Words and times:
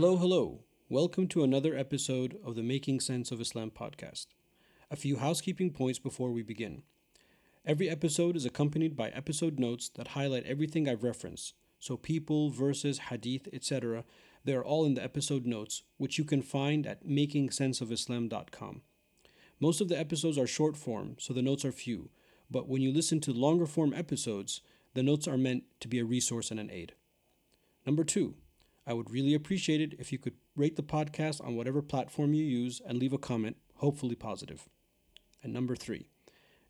Hello, 0.00 0.16
hello. 0.16 0.60
Welcome 0.88 1.26
to 1.26 1.42
another 1.42 1.76
episode 1.76 2.38
of 2.44 2.54
the 2.54 2.62
Making 2.62 3.00
Sense 3.00 3.32
of 3.32 3.40
Islam 3.40 3.72
podcast. 3.72 4.26
A 4.92 4.94
few 4.94 5.16
housekeeping 5.16 5.72
points 5.72 5.98
before 5.98 6.30
we 6.30 6.40
begin. 6.40 6.84
Every 7.66 7.90
episode 7.90 8.36
is 8.36 8.46
accompanied 8.46 8.94
by 8.94 9.08
episode 9.08 9.58
notes 9.58 9.88
that 9.96 10.14
highlight 10.14 10.46
everything 10.46 10.88
I've 10.88 11.02
referenced. 11.02 11.54
So, 11.80 11.96
people, 11.96 12.50
verses, 12.50 13.00
hadith, 13.10 13.48
etc., 13.52 14.04
they 14.44 14.54
are 14.54 14.64
all 14.64 14.86
in 14.86 14.94
the 14.94 15.02
episode 15.02 15.46
notes, 15.46 15.82
which 15.96 16.16
you 16.16 16.24
can 16.24 16.42
find 16.42 16.86
at 16.86 17.04
makingsenseofislam.com. 17.04 18.82
Most 19.58 19.80
of 19.80 19.88
the 19.88 19.98
episodes 19.98 20.38
are 20.38 20.46
short 20.46 20.76
form, 20.76 21.16
so 21.18 21.34
the 21.34 21.42
notes 21.42 21.64
are 21.64 21.72
few, 21.72 22.10
but 22.48 22.68
when 22.68 22.82
you 22.82 22.92
listen 22.92 23.18
to 23.22 23.32
longer 23.32 23.66
form 23.66 23.92
episodes, 23.92 24.60
the 24.94 25.02
notes 25.02 25.26
are 25.26 25.36
meant 25.36 25.64
to 25.80 25.88
be 25.88 25.98
a 25.98 26.04
resource 26.04 26.52
and 26.52 26.60
an 26.60 26.70
aid. 26.70 26.92
Number 27.84 28.04
two, 28.04 28.36
I 28.88 28.94
would 28.94 29.10
really 29.10 29.34
appreciate 29.34 29.82
it 29.82 29.96
if 29.98 30.12
you 30.12 30.18
could 30.18 30.36
rate 30.56 30.76
the 30.76 30.82
podcast 30.82 31.44
on 31.44 31.56
whatever 31.56 31.82
platform 31.82 32.32
you 32.32 32.42
use 32.42 32.80
and 32.86 32.98
leave 32.98 33.12
a 33.12 33.18
comment, 33.18 33.58
hopefully 33.74 34.14
positive. 34.14 34.66
And 35.42 35.52
number 35.52 35.76
three, 35.76 36.06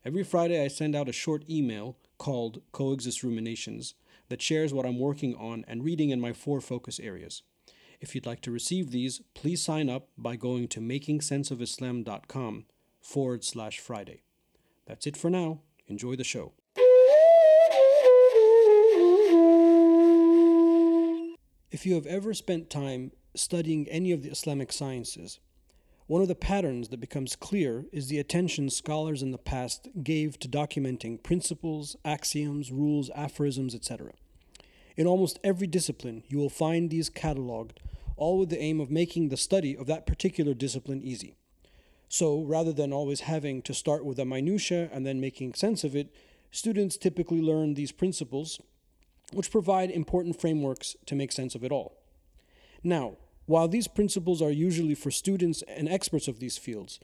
every 0.03 0.25
Friday 0.25 0.61
I 0.61 0.67
send 0.67 0.97
out 0.97 1.07
a 1.07 1.13
short 1.13 1.49
email 1.49 1.95
called 2.17 2.61
Coexist 2.73 3.23
Ruminations 3.23 3.93
that 4.27 4.41
shares 4.41 4.73
what 4.73 4.85
I'm 4.85 4.99
working 4.99 5.33
on 5.33 5.63
and 5.65 5.85
reading 5.85 6.09
in 6.09 6.19
my 6.19 6.33
four 6.33 6.59
focus 6.59 6.99
areas. 6.99 7.41
If 8.01 8.13
you'd 8.13 8.25
like 8.25 8.41
to 8.41 8.51
receive 8.51 8.91
these, 8.91 9.21
please 9.33 9.63
sign 9.63 9.89
up 9.89 10.09
by 10.17 10.35
going 10.35 10.67
to 10.69 10.81
makingsenseofislam.com 10.81 12.65
forward 12.99 13.45
slash 13.45 13.79
Friday. 13.79 14.23
That's 14.85 15.07
it 15.07 15.15
for 15.15 15.29
now. 15.29 15.61
Enjoy 15.87 16.17
the 16.17 16.25
show. 16.25 16.51
If 21.71 21.85
you 21.85 21.93
have 21.93 22.07
ever 22.07 22.33
spent 22.33 22.71
time 22.71 23.11
studying 23.35 23.87
any 23.89 24.11
of 24.11 24.23
the 24.23 24.31
Islamic 24.31 24.71
sciences, 24.71 25.39
one 26.07 26.23
of 26.23 26.27
the 26.27 26.33
patterns 26.33 26.89
that 26.89 26.99
becomes 26.99 27.35
clear 27.35 27.85
is 27.91 28.07
the 28.07 28.17
attention 28.17 28.71
scholars 28.71 29.21
in 29.21 29.29
the 29.29 29.37
past 29.37 29.87
gave 30.01 30.39
to 30.39 30.47
documenting 30.47 31.21
principles, 31.21 31.95
axioms, 32.03 32.71
rules, 32.71 33.11
aphorisms, 33.13 33.75
etc. 33.75 34.13
In 34.97 35.05
almost 35.05 35.37
every 35.43 35.67
discipline, 35.67 36.23
you 36.27 36.39
will 36.39 36.49
find 36.49 36.89
these 36.89 37.11
cataloged, 37.11 37.77
all 38.17 38.39
with 38.39 38.49
the 38.49 38.59
aim 38.59 38.79
of 38.79 38.89
making 38.89 39.29
the 39.29 39.37
study 39.37 39.77
of 39.77 39.85
that 39.85 40.07
particular 40.07 40.55
discipline 40.55 41.03
easy. 41.03 41.35
So, 42.07 42.41
rather 42.41 42.73
than 42.73 42.91
always 42.91 43.21
having 43.21 43.61
to 43.61 43.75
start 43.75 44.03
with 44.03 44.17
a 44.17 44.25
minutia 44.25 44.89
and 44.91 45.05
then 45.05 45.21
making 45.21 45.53
sense 45.53 45.83
of 45.83 45.95
it, 45.95 46.11
students 46.49 46.97
typically 46.97 47.41
learn 47.41 47.75
these 47.75 47.91
principles 47.91 48.59
which 49.31 49.51
provide 49.51 49.91
important 49.91 50.39
frameworks 50.39 50.95
to 51.05 51.15
make 51.15 51.31
sense 51.31 51.55
of 51.55 51.63
it 51.63 51.71
all. 51.71 51.97
Now, 52.83 53.17
while 53.45 53.67
these 53.67 53.87
principles 53.87 54.41
are 54.41 54.51
usually 54.51 54.95
for 54.95 55.11
students 55.11 55.63
and 55.67 55.89
experts 55.89 56.27
of 56.27 56.39
these 56.39 56.57
fields, 56.57 56.99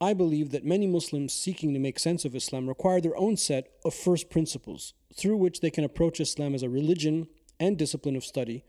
I 0.00 0.12
believe 0.12 0.50
that 0.50 0.64
many 0.64 0.86
Muslims 0.86 1.32
seeking 1.32 1.72
to 1.72 1.78
make 1.78 1.98
sense 1.98 2.24
of 2.24 2.34
Islam 2.34 2.68
require 2.68 3.00
their 3.00 3.16
own 3.16 3.36
set 3.36 3.70
of 3.84 3.94
first 3.94 4.28
principles 4.28 4.92
through 5.14 5.36
which 5.36 5.60
they 5.60 5.70
can 5.70 5.84
approach 5.84 6.20
Islam 6.20 6.54
as 6.54 6.62
a 6.62 6.68
religion 6.68 7.28
and 7.60 7.78
discipline 7.78 8.16
of 8.16 8.24
study, 8.24 8.64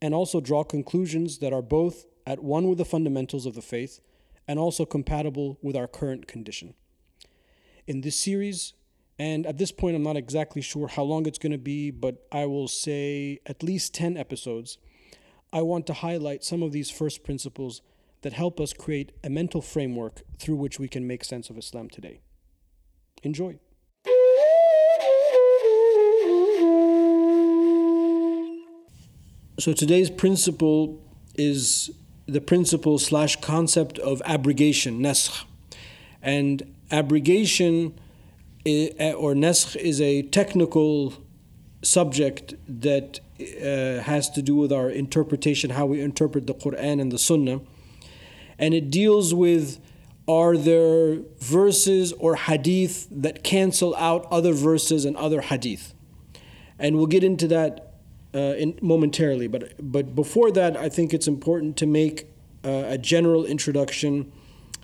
and 0.00 0.14
also 0.14 0.40
draw 0.40 0.62
conclusions 0.62 1.38
that 1.38 1.52
are 1.52 1.62
both 1.62 2.06
at 2.26 2.42
one 2.42 2.68
with 2.68 2.78
the 2.78 2.84
fundamentals 2.84 3.44
of 3.44 3.54
the 3.54 3.62
faith 3.62 4.00
and 4.46 4.58
also 4.58 4.86
compatible 4.86 5.58
with 5.60 5.74
our 5.74 5.88
current 5.88 6.28
condition. 6.28 6.74
In 7.86 8.02
this 8.02 8.16
series, 8.16 8.74
and 9.18 9.46
at 9.46 9.58
this 9.58 9.72
point, 9.72 9.96
I'm 9.96 10.02
not 10.04 10.16
exactly 10.16 10.62
sure 10.62 10.86
how 10.86 11.02
long 11.02 11.26
it's 11.26 11.38
going 11.38 11.52
to 11.52 11.58
be, 11.58 11.90
but 11.90 12.26
I 12.30 12.46
will 12.46 12.68
say 12.68 13.40
at 13.46 13.62
least 13.62 13.92
10 13.94 14.16
episodes. 14.16 14.78
I 15.52 15.62
want 15.62 15.86
to 15.88 15.92
highlight 15.94 16.44
some 16.44 16.62
of 16.62 16.70
these 16.70 16.90
first 16.90 17.24
principles 17.24 17.82
that 18.22 18.32
help 18.32 18.60
us 18.60 18.72
create 18.72 19.12
a 19.24 19.30
mental 19.30 19.60
framework 19.60 20.22
through 20.38 20.56
which 20.56 20.78
we 20.78 20.86
can 20.86 21.06
make 21.06 21.24
sense 21.24 21.50
of 21.50 21.58
Islam 21.58 21.88
today. 21.88 22.20
Enjoy. 23.22 23.58
So 29.58 29.72
today's 29.72 30.10
principle 30.10 31.02
is 31.34 31.90
the 32.26 32.40
principle 32.40 32.98
slash 32.98 33.36
concept 33.36 33.98
of 33.98 34.22
abrogation, 34.24 35.00
naskh. 35.00 35.44
And 36.22 36.74
abrogation 36.92 37.98
or 38.64 39.34
naskh 39.34 39.76
is 39.76 40.00
a 40.00 40.22
technical 40.22 41.14
subject 41.82 42.54
that 42.68 43.20
uh, 43.40 44.02
has 44.02 44.28
to 44.30 44.42
do 44.42 44.56
with 44.56 44.72
our 44.72 44.90
interpretation, 44.90 45.70
how 45.70 45.86
we 45.86 46.00
interpret 46.00 46.46
the 46.46 46.54
Quran 46.54 47.00
and 47.00 47.12
the 47.12 47.18
Sunnah. 47.18 47.60
And 48.58 48.74
it 48.74 48.90
deals 48.90 49.32
with 49.32 49.80
are 50.26 50.58
there 50.58 51.20
verses 51.38 52.12
or 52.12 52.36
hadith 52.36 53.08
that 53.10 53.42
cancel 53.42 53.96
out 53.96 54.26
other 54.30 54.52
verses 54.52 55.04
and 55.06 55.16
other 55.16 55.40
hadith? 55.40 55.94
And 56.78 56.96
we'll 56.96 57.06
get 57.06 57.24
into 57.24 57.48
that 57.48 57.94
uh, 58.34 58.38
in, 58.38 58.78
momentarily. 58.82 59.46
But, 59.46 59.74
but 59.80 60.14
before 60.14 60.50
that, 60.52 60.76
I 60.76 60.90
think 60.90 61.14
it's 61.14 61.26
important 61.26 61.78
to 61.78 61.86
make 61.86 62.26
uh, 62.62 62.84
a 62.88 62.98
general 62.98 63.46
introduction 63.46 64.30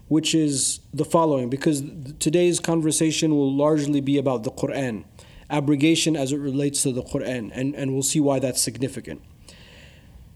which 0.09 0.35
is 0.35 0.81
the 0.93 1.05
following, 1.05 1.49
because 1.49 1.83
today's 2.19 2.61
conversation 2.61 3.35
will 3.35 3.53
largely 3.53 4.01
be 4.01 4.19
about 4.19 4.43
the 4.43 4.51
Quran, 4.51 5.05
abrogation 5.51 6.17
as 6.17 6.33
it 6.33 6.39
relates 6.39 6.83
to 6.83 6.93
the 6.93 7.03
Quran, 7.03 7.51
and, 7.55 7.75
and 7.75 7.93
we'll 7.93 8.03
see 8.03 8.21
why 8.21 8.39
that's 8.39 8.61
significant. 8.61 9.23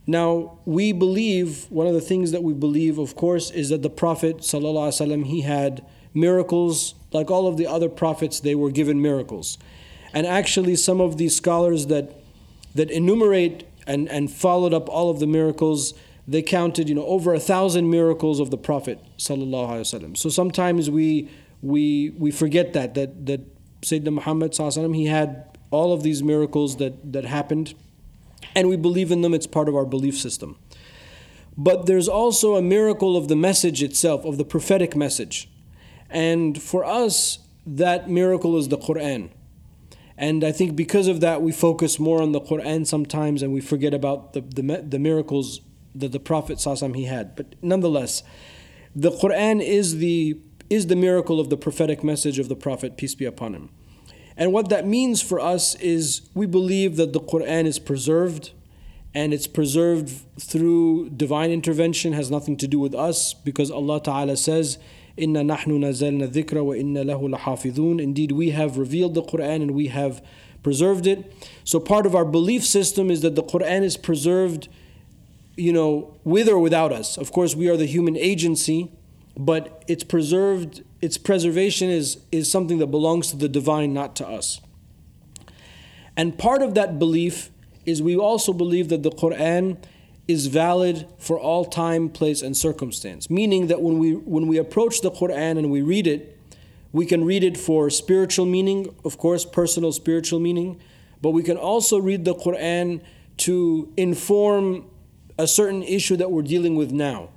Now, 0.06 0.58
we 0.64 0.92
believe, 0.92 1.66
one 1.70 1.86
of 1.86 1.92
the 1.92 2.00
things 2.00 2.32
that 2.32 2.42
we 2.42 2.54
believe, 2.54 2.98
of 2.98 3.14
course, 3.14 3.50
is 3.50 3.68
that 3.68 3.82
the 3.82 3.90
Prophet, 3.90 4.42
he 4.42 5.40
had 5.42 5.84
miracles, 6.14 6.94
like 7.12 7.30
all 7.30 7.46
of 7.46 7.58
the 7.58 7.66
other 7.66 7.90
prophets, 7.90 8.40
they 8.40 8.54
were 8.54 8.70
given 8.70 9.02
miracles. 9.02 9.58
And 10.14 10.26
actually, 10.26 10.76
some 10.76 11.02
of 11.02 11.18
these 11.18 11.36
scholars 11.36 11.88
that, 11.88 12.22
that 12.74 12.90
enumerate 12.90 13.68
and, 13.86 14.08
and 14.08 14.30
followed 14.30 14.72
up 14.72 14.88
all 14.88 15.10
of 15.10 15.20
the 15.20 15.26
miracles, 15.26 15.92
they 16.28 16.42
counted, 16.42 16.90
you 16.90 16.94
know, 16.94 17.06
over 17.06 17.32
a 17.32 17.40
thousand 17.40 17.88
miracles 17.90 18.38
of 18.38 18.50
the 18.50 18.58
Prophet 18.58 19.00
sallallahu 19.16 20.16
So 20.16 20.28
sometimes 20.28 20.90
we 20.90 21.30
we 21.62 22.10
we 22.18 22.30
forget 22.30 22.74
that 22.74 22.94
that 22.94 23.26
that 23.26 23.40
Sayyidina 23.80 24.12
Muhammad 24.12 24.52
sallallahu 24.52 24.94
he 24.94 25.06
had 25.06 25.58
all 25.70 25.92
of 25.94 26.02
these 26.02 26.22
miracles 26.22 26.76
that 26.76 27.12
that 27.12 27.24
happened, 27.24 27.74
and 28.54 28.68
we 28.68 28.76
believe 28.76 29.10
in 29.10 29.22
them. 29.22 29.32
It's 29.32 29.46
part 29.46 29.70
of 29.70 29.74
our 29.74 29.86
belief 29.86 30.18
system. 30.18 30.56
But 31.56 31.86
there's 31.86 32.08
also 32.08 32.56
a 32.56 32.62
miracle 32.62 33.16
of 33.16 33.26
the 33.28 33.34
message 33.34 33.82
itself, 33.82 34.24
of 34.26 34.36
the 34.36 34.44
prophetic 34.44 34.94
message, 34.94 35.50
and 36.10 36.60
for 36.62 36.84
us, 36.84 37.38
that 37.66 38.10
miracle 38.10 38.56
is 38.58 38.68
the 38.68 38.78
Quran. 38.78 39.30
And 40.18 40.44
I 40.44 40.52
think 40.52 40.76
because 40.76 41.06
of 41.08 41.20
that, 41.20 41.42
we 41.42 41.52
focus 41.52 41.98
more 41.98 42.20
on 42.20 42.32
the 42.32 42.40
Quran 42.40 42.86
sometimes, 42.86 43.42
and 43.42 43.50
we 43.50 43.62
forget 43.62 43.94
about 43.94 44.34
the 44.34 44.42
the, 44.42 44.84
the 44.86 44.98
miracles 44.98 45.62
that 46.00 46.12
the 46.12 46.20
Prophet 46.20 46.60
he 46.94 47.04
had. 47.04 47.36
But 47.36 47.54
nonetheless, 47.62 48.22
the 48.94 49.10
Quran 49.10 49.62
is 49.62 49.98
the 49.98 50.40
is 50.70 50.88
the 50.88 50.96
miracle 50.96 51.40
of 51.40 51.48
the 51.48 51.56
prophetic 51.56 52.04
message 52.04 52.38
of 52.38 52.48
the 52.48 52.56
Prophet, 52.56 52.96
peace 52.96 53.14
be 53.14 53.24
upon 53.24 53.54
him. 53.54 53.70
And 54.36 54.52
what 54.52 54.68
that 54.68 54.86
means 54.86 55.22
for 55.22 55.40
us 55.40 55.74
is 55.76 56.28
we 56.34 56.46
believe 56.46 56.96
that 56.96 57.12
the 57.12 57.20
Quran 57.20 57.64
is 57.64 57.78
preserved 57.78 58.52
and 59.14 59.32
it's 59.32 59.46
preserved 59.46 60.12
through 60.38 61.10
divine 61.10 61.50
intervention, 61.50 62.12
has 62.12 62.30
nothing 62.30 62.56
to 62.58 62.68
do 62.68 62.78
with 62.78 62.94
us, 62.94 63.32
because 63.32 63.70
Allah 63.70 64.02
Ta'ala 64.02 64.36
says, 64.36 64.78
Inna 65.16 65.40
nahnu 65.40 65.80
nazalna 65.80 66.28
dhikra 66.28 66.64
wa 66.64 66.74
inna 66.74 67.02
lahu 67.02 67.34
lahafidhun. 67.34 68.00
Indeed, 68.00 68.32
we 68.32 68.50
have 68.50 68.78
revealed 68.78 69.14
the 69.14 69.22
Quran 69.22 69.62
and 69.62 69.70
we 69.72 69.88
have 69.88 70.24
preserved 70.62 71.06
it. 71.06 71.32
So 71.64 71.80
part 71.80 72.06
of 72.06 72.14
our 72.14 72.24
belief 72.24 72.64
system 72.64 73.10
is 73.10 73.22
that 73.22 73.34
the 73.34 73.42
Quran 73.42 73.82
is 73.82 73.96
preserved 73.96 74.68
you 75.58 75.72
know, 75.72 76.16
with 76.22 76.48
or 76.48 76.58
without 76.58 76.92
us. 76.92 77.18
Of 77.18 77.32
course, 77.32 77.56
we 77.56 77.68
are 77.68 77.76
the 77.76 77.86
human 77.86 78.16
agency, 78.16 78.92
but 79.36 79.84
it's 79.88 80.04
preserved, 80.04 80.84
its 81.02 81.18
preservation 81.18 81.90
is, 81.90 82.18
is 82.30 82.50
something 82.50 82.78
that 82.78 82.86
belongs 82.86 83.30
to 83.32 83.36
the 83.36 83.48
divine, 83.48 83.92
not 83.92 84.14
to 84.16 84.26
us. 84.26 84.60
And 86.16 86.38
part 86.38 86.62
of 86.62 86.74
that 86.74 86.98
belief 86.98 87.50
is 87.84 88.00
we 88.00 88.16
also 88.16 88.52
believe 88.52 88.88
that 88.90 89.02
the 89.02 89.10
Quran 89.10 89.78
is 90.28 90.46
valid 90.46 91.06
for 91.18 91.38
all 91.38 91.64
time, 91.64 92.08
place, 92.08 92.40
and 92.42 92.56
circumstance. 92.56 93.28
Meaning 93.28 93.66
that 93.68 93.80
when 93.80 93.98
we 93.98 94.12
when 94.12 94.46
we 94.46 94.58
approach 94.58 95.00
the 95.00 95.10
Quran 95.10 95.58
and 95.58 95.70
we 95.70 95.80
read 95.80 96.06
it, 96.06 96.38
we 96.92 97.06
can 97.06 97.24
read 97.24 97.42
it 97.42 97.56
for 97.56 97.88
spiritual 97.90 98.46
meaning, 98.46 98.94
of 99.04 99.16
course, 99.18 99.44
personal 99.44 99.90
spiritual 99.90 100.38
meaning, 100.38 100.80
but 101.22 101.30
we 101.30 101.42
can 101.42 101.56
also 101.56 101.98
read 101.98 102.24
the 102.24 102.34
Quran 102.34 103.00
to 103.38 103.92
inform 103.96 104.84
a 105.38 105.46
certain 105.46 105.82
issue 105.82 106.16
that 106.16 106.30
we're 106.30 106.42
dealing 106.42 106.74
with 106.74 106.90
now. 106.90 107.30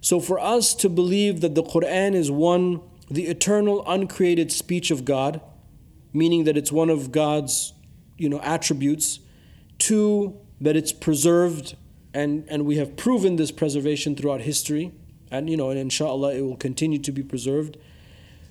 So 0.00 0.20
for 0.20 0.38
us 0.38 0.74
to 0.74 0.88
believe 0.88 1.40
that 1.40 1.54
the 1.54 1.62
Quran 1.62 2.14
is 2.14 2.30
one, 2.30 2.80
the 3.10 3.26
eternal 3.26 3.84
uncreated 3.86 4.52
speech 4.52 4.90
of 4.90 5.04
God, 5.04 5.40
meaning 6.12 6.44
that 6.44 6.56
it's 6.56 6.72
one 6.72 6.90
of 6.90 7.12
God's 7.12 7.72
you 8.16 8.28
know, 8.28 8.40
attributes, 8.40 9.20
two, 9.78 10.38
that 10.60 10.76
it's 10.76 10.92
preserved 10.92 11.76
and, 12.16 12.46
and 12.48 12.64
we 12.64 12.76
have 12.76 12.96
proven 12.96 13.36
this 13.36 13.50
preservation 13.50 14.16
throughout 14.16 14.40
history, 14.40 14.90
and 15.30 15.50
you 15.50 15.56
know, 15.58 15.68
and 15.68 15.78
inshallah 15.78 16.34
it 16.34 16.40
will 16.40 16.56
continue 16.56 16.98
to 16.98 17.12
be 17.12 17.22
preserved. 17.22 17.76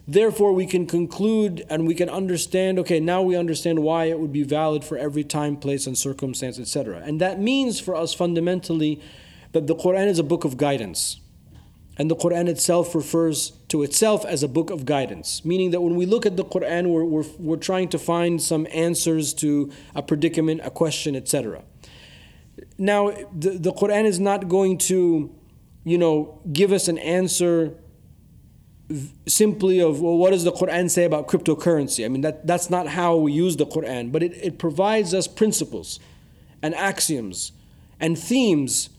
Therefore, 0.08 0.54
we 0.54 0.68
can 0.68 0.86
conclude 0.86 1.66
and 1.70 1.88
we 1.88 1.96
can 1.96 2.10
understand 2.10 2.78
okay, 2.80 3.00
now 3.00 3.22
we 3.22 3.36
understand 3.36 3.80
why 3.80 4.06
it 4.06 4.20
would 4.20 4.32
be 4.32 4.44
valid 4.44 4.84
for 4.84 4.98
every 4.98 5.24
time, 5.24 5.58
place, 5.58 5.88
and 5.88 5.98
circumstance, 5.98 6.60
etc. 6.60 7.02
And 7.04 7.20
that 7.22 7.40
means 7.40 7.80
for 7.80 7.96
us 7.96 8.14
fundamentally 8.14 9.02
that 9.54 9.68
the 9.68 9.76
Quran 9.76 10.08
is 10.08 10.20
a 10.20 10.24
book 10.24 10.44
of 10.44 10.58
guidance. 10.58 11.20
And 11.98 12.12
the 12.12 12.16
Quran 12.16 12.50
itself 12.50 12.94
refers 12.94 13.52
to 13.70 13.82
itself 13.82 14.26
as 14.26 14.44
a 14.44 14.50
book 14.50 14.70
of 14.70 14.86
guidance, 14.86 15.46
meaning 15.46 15.72
that 15.72 15.80
when 15.80 15.96
we 15.96 16.06
look 16.06 16.26
at 16.26 16.36
the 16.36 16.44
Quran, 16.44 16.88
we're, 16.88 17.06
we're, 17.06 17.24
we're 17.40 17.56
trying 17.56 17.88
to 17.90 17.98
find 17.98 18.42
some 18.42 18.68
answers 18.72 19.34
to 19.36 19.72
a 19.96 20.04
predicament, 20.04 20.60
a 20.64 20.70
question, 20.70 21.16
etc. 21.16 21.64
Now, 22.78 23.12
the, 23.34 23.52
the 23.52 23.72
Quran 23.72 24.04
is 24.04 24.20
not 24.20 24.50
going 24.50 24.78
to, 24.90 25.34
you 25.86 25.98
know, 25.98 26.42
give 26.52 26.74
us 26.74 26.90
an 26.90 26.98
answer 26.98 27.78
simply 29.26 29.80
of 29.80 30.02
well, 30.02 30.18
what 30.18 30.32
does 30.32 30.44
the 30.44 30.52
Quran 30.52 30.90
say 30.90 31.06
about 31.06 31.28
cryptocurrency? 31.28 32.06
I 32.06 32.08
mean, 32.08 32.22
that, 32.22 32.46
that's 32.46 32.70
not 32.70 32.88
how 32.88 33.16
we 33.16 33.32
use 33.32 33.58
the 33.58 33.66
Quran, 33.66 34.12
but 34.12 34.22
it, 34.22 34.34
it 34.34 34.60
provides 34.60 35.14
us 35.14 35.28
principles 35.28 36.00
and 36.62 36.76
axioms 36.76 37.52
and 38.00 38.18
themes 38.18 38.90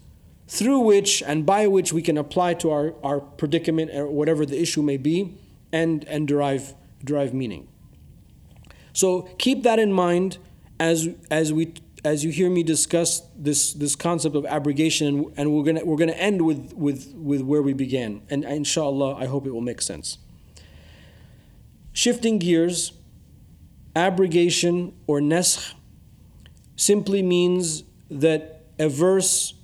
through 0.48 0.80
which 0.80 1.22
and 1.22 1.44
by 1.44 1.66
which 1.66 1.92
we 1.92 2.02
can 2.02 2.16
apply 2.16 2.54
to 2.54 2.70
our, 2.70 2.94
our 3.02 3.20
predicament 3.20 3.90
or 3.92 4.06
whatever 4.06 4.46
the 4.46 4.60
issue 4.60 4.82
may 4.82 4.96
be 4.96 5.36
and, 5.72 6.04
and 6.04 6.28
derive, 6.28 6.74
derive 7.04 7.34
meaning. 7.34 7.68
So 8.92 9.22
keep 9.38 9.62
that 9.64 9.78
in 9.78 9.92
mind 9.92 10.38
as, 10.78 11.08
as 11.30 11.52
we 11.52 11.74
as 12.04 12.24
you 12.24 12.30
hear 12.30 12.50
me 12.50 12.62
discuss 12.62 13.22
this, 13.36 13.72
this 13.72 13.96
concept 13.96 14.36
of 14.36 14.46
abrogation, 14.46 15.32
and 15.36 15.52
we're 15.52 15.64
gonna 15.64 15.84
we're 15.84 15.96
gonna 15.96 16.12
end 16.12 16.42
with, 16.42 16.72
with, 16.74 17.14
with 17.16 17.42
where 17.42 17.62
we 17.62 17.72
began, 17.72 18.22
and 18.30 18.44
inshallah, 18.44 19.16
I 19.16 19.26
hope 19.26 19.46
it 19.46 19.50
will 19.50 19.60
make 19.60 19.82
sense. 19.82 20.18
Shifting 21.92 22.38
gears, 22.38 22.92
abrogation 23.94 24.94
or 25.06 25.20
naskh 25.20 25.74
simply 26.76 27.22
means 27.22 27.84
that 28.10 28.64
a 28.78 28.88
verse 28.88 29.54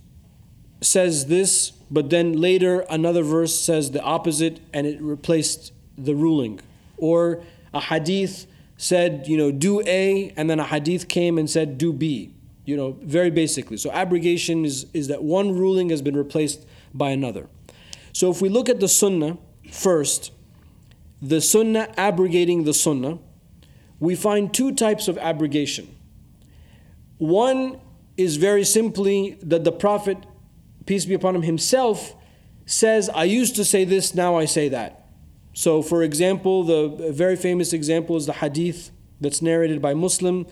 says 0.80 1.26
this, 1.26 1.72
but 1.90 2.10
then 2.10 2.32
later 2.32 2.80
another 2.88 3.22
verse 3.22 3.58
says 3.58 3.90
the 3.90 4.02
opposite, 4.02 4.60
and 4.72 4.86
it 4.86 5.00
replaced 5.00 5.72
the 5.98 6.14
ruling, 6.14 6.60
or 6.96 7.42
a 7.74 7.80
hadith 7.80 8.46
said, 8.76 9.26
you 9.28 9.36
know, 9.36 9.50
do 9.50 9.80
A, 9.86 10.32
and 10.36 10.50
then 10.50 10.58
a 10.58 10.64
hadith 10.64 11.08
came 11.08 11.38
and 11.38 11.48
said, 11.48 11.78
do 11.78 11.92
B. 11.92 12.34
You 12.64 12.76
know, 12.76 12.96
very 13.02 13.30
basically. 13.30 13.76
So 13.76 13.90
abrogation 13.90 14.64
is, 14.64 14.86
is 14.94 15.08
that 15.08 15.22
one 15.22 15.56
ruling 15.56 15.90
has 15.90 16.00
been 16.00 16.16
replaced 16.16 16.64
by 16.94 17.10
another. 17.10 17.48
So 18.12 18.30
if 18.30 18.40
we 18.40 18.48
look 18.48 18.68
at 18.68 18.78
the 18.78 18.88
sunnah 18.88 19.38
first, 19.70 20.30
the 21.20 21.40
sunnah 21.40 21.92
abrogating 21.96 22.64
the 22.64 22.74
sunnah, 22.74 23.18
we 23.98 24.14
find 24.14 24.52
two 24.52 24.74
types 24.74 25.08
of 25.08 25.16
abrogation. 25.18 25.96
One 27.18 27.80
is 28.16 28.36
very 28.36 28.64
simply 28.64 29.38
that 29.42 29.64
the 29.64 29.72
Prophet, 29.72 30.18
peace 30.86 31.04
be 31.04 31.14
upon 31.14 31.36
him, 31.36 31.42
himself 31.42 32.14
says, 32.66 33.08
I 33.08 33.24
used 33.24 33.56
to 33.56 33.64
say 33.64 33.84
this, 33.84 34.14
now 34.14 34.36
I 34.36 34.44
say 34.44 34.68
that. 34.68 35.01
So, 35.54 35.82
for 35.82 36.02
example, 36.02 36.64
the 36.64 37.12
very 37.12 37.36
famous 37.36 37.72
example 37.72 38.16
is 38.16 38.26
the 38.26 38.32
hadith 38.32 38.90
that's 39.20 39.42
narrated 39.42 39.82
by 39.82 39.94
Muslim, 39.94 40.46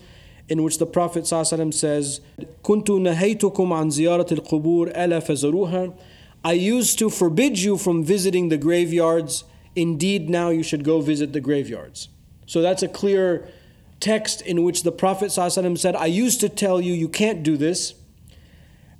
in 0.47 0.63
which 0.63 0.77
the 0.77 0.85
Prophet 0.85 1.25
says, 1.27 2.21
"Kuntu 2.63 2.99
nahaytukum 2.99 3.71
an 3.71 3.91
al-qubur 4.37 4.95
ala 4.95 5.21
fazaruha." 5.21 5.93
I 6.43 6.53
used 6.53 6.97
to 6.99 7.09
forbid 7.09 7.59
you 7.59 7.77
from 7.77 8.03
visiting 8.03 8.49
the 8.49 8.57
graveyards. 8.57 9.43
Indeed, 9.75 10.29
now 10.29 10.49
you 10.49 10.63
should 10.63 10.83
go 10.83 10.99
visit 10.99 11.33
the 11.33 11.39
graveyards. 11.39 12.09
So 12.45 12.61
that's 12.61 12.83
a 12.83 12.87
clear 12.87 13.47
text 14.01 14.41
in 14.41 14.63
which 14.63 14.83
the 14.83 14.91
Prophet 14.91 15.31
said, 15.31 15.95
I 15.95 16.07
used 16.07 16.41
to 16.41 16.49
tell 16.49 16.81
you 16.81 16.93
you 16.93 17.07
can't 17.07 17.43
do 17.43 17.55
this, 17.55 17.93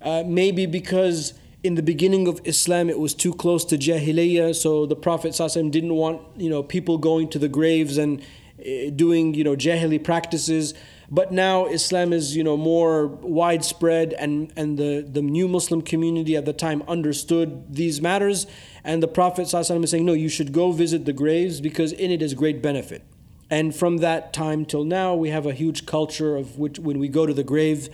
uh, 0.01 0.23
maybe 0.25 0.65
because 0.65 1.33
in 1.63 1.75
the 1.75 1.83
beginning 1.83 2.27
of 2.27 2.41
Islam, 2.43 2.89
it 2.89 2.99
was 2.99 3.13
too 3.13 3.33
close 3.33 3.63
to 3.65 3.77
Jahiliyyah, 3.77 4.55
so 4.55 4.85
the 4.85 4.95
Prophet 4.95 5.33
ﷺ 5.33 5.71
didn't 5.71 5.93
want 5.93 6.21
you 6.35 6.49
know 6.49 6.63
people 6.63 6.97
going 6.97 7.29
to 7.29 7.39
the 7.39 7.47
graves 7.47 7.97
and 7.97 8.21
uh, 8.59 8.89
doing 8.95 9.33
you 9.33 9.43
know 9.43 9.55
Jahili 9.55 10.03
practices. 10.03 10.73
But 11.13 11.31
now 11.31 11.65
Islam 11.65 12.13
is 12.13 12.35
you 12.35 12.43
know 12.43 12.57
more 12.57 13.07
widespread, 13.07 14.13
and 14.13 14.51
and 14.55 14.77
the 14.77 15.05
the 15.07 15.21
new 15.21 15.47
Muslim 15.47 15.81
community 15.81 16.35
at 16.35 16.45
the 16.45 16.53
time 16.53 16.81
understood 16.87 17.75
these 17.75 18.01
matters, 18.01 18.47
and 18.83 19.03
the 19.03 19.07
Prophet 19.07 19.47
ﷺ 19.47 19.83
is 19.83 19.91
saying, 19.91 20.05
no, 20.05 20.13
you 20.13 20.29
should 20.29 20.53
go 20.53 20.71
visit 20.71 21.05
the 21.05 21.13
graves 21.13 21.61
because 21.61 21.91
in 21.91 22.11
it 22.11 22.21
is 22.21 22.33
great 22.33 22.61
benefit. 22.61 23.03
And 23.51 23.75
from 23.75 23.97
that 23.97 24.31
time 24.31 24.65
till 24.65 24.85
now, 24.85 25.13
we 25.13 25.29
have 25.29 25.45
a 25.45 25.53
huge 25.53 25.85
culture 25.85 26.37
of 26.37 26.57
which 26.57 26.79
when 26.79 26.99
we 26.99 27.09
go 27.09 27.25
to 27.25 27.33
the 27.33 27.43
grave 27.43 27.89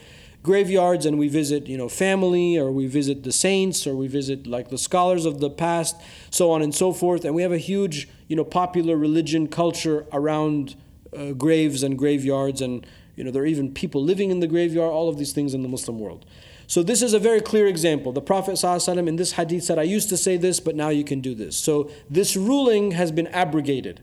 graveyards 0.48 1.06
and 1.06 1.20
we 1.20 1.28
visit, 1.28 1.68
you 1.68 1.78
know, 1.78 1.90
family 1.90 2.58
or 2.58 2.72
we 2.72 2.88
visit 2.88 3.24
the 3.24 3.32
saints 3.32 3.86
or 3.86 3.96
we 3.96 4.08
visit 4.08 4.48
like 4.48 4.70
the 4.70 4.78
scholars 4.78 5.26
of 5.26 5.40
the 5.40 5.50
past, 5.52 5.96
so 6.32 6.50
on 6.50 6.64
and 6.64 6.74
so 6.74 6.92
forth. 6.92 7.24
And 7.24 7.36
we 7.36 7.44
have 7.44 7.52
a 7.52 7.60
huge, 7.60 8.10
you 8.28 8.36
know, 8.36 8.44
popular 8.44 8.98
religion 8.98 9.48
culture 9.48 10.08
around 10.12 10.76
uh, 11.16 11.34
graves 11.34 11.84
and 11.84 11.98
graveyards 11.98 12.62
and 12.62 12.86
you 13.16 13.24
know 13.24 13.32
there 13.32 13.44
are 13.44 13.48
even 13.48 13.74
people 13.74 14.04
living 14.04 14.30
in 14.30 14.40
the 14.40 14.48
graveyard 14.48 14.92
all 14.92 15.10
of 15.10 15.18
these 15.18 15.34
things 15.34 15.54
in 15.54 15.62
the 15.64 15.70
muslim 15.70 16.00
world. 16.00 16.26
So 16.70 16.84
this 16.84 17.02
is 17.02 17.14
a 17.14 17.20
very 17.20 17.40
clear 17.40 17.66
example. 17.66 18.12
The 18.12 18.22
prophet 18.22 18.56
ﷺ 18.56 19.08
in 19.08 19.16
this 19.16 19.32
hadith 19.34 19.64
said 19.64 19.80
i 19.80 19.84
used 19.84 20.10
to 20.10 20.18
say 20.18 20.38
this 20.38 20.60
but 20.60 20.76
now 20.76 20.90
you 20.90 21.04
can 21.04 21.22
do 21.22 21.34
this. 21.34 21.58
So 21.58 21.90
this 22.10 22.36
ruling 22.36 22.92
has 22.92 23.12
been 23.12 23.28
abrogated 23.28 24.02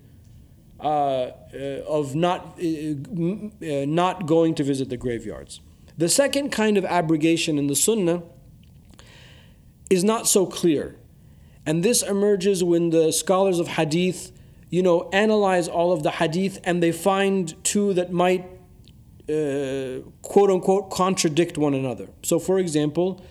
uh, 0.80 0.86
uh, 0.88 1.30
of 1.86 2.14
not, 2.14 2.58
uh, 2.58 2.64
uh 2.64 3.84
not 3.86 4.26
going 4.26 4.54
to 4.56 4.64
visit 4.64 4.88
the 4.88 4.96
graveyards 4.96 5.60
the 5.96 6.08
second 6.08 6.50
kind 6.50 6.76
of 6.76 6.84
abrogation 6.84 7.58
in 7.58 7.66
the 7.66 7.76
Sunnah 7.76 8.22
is 9.90 10.02
not 10.02 10.26
so 10.26 10.46
clear. 10.46 10.96
And 11.66 11.82
this 11.82 12.02
emerges 12.02 12.62
when 12.62 12.90
the 12.90 13.12
scholars 13.12 13.58
of 13.58 13.68
hadith, 13.68 14.32
you 14.70 14.82
know, 14.82 15.08
analyze 15.12 15.68
all 15.68 15.92
of 15.92 16.02
the 16.02 16.10
hadith 16.10 16.58
and 16.64 16.82
they 16.82 16.92
find 16.92 17.54
two 17.64 17.94
that 17.94 18.12
might 18.12 18.44
uh, 19.28 20.00
quote 20.20 20.50
unquote 20.50 20.90
contradict 20.90 21.56
one 21.56 21.74
another. 21.74 22.08
So, 22.22 22.38
for 22.38 22.58
example, 22.58 23.24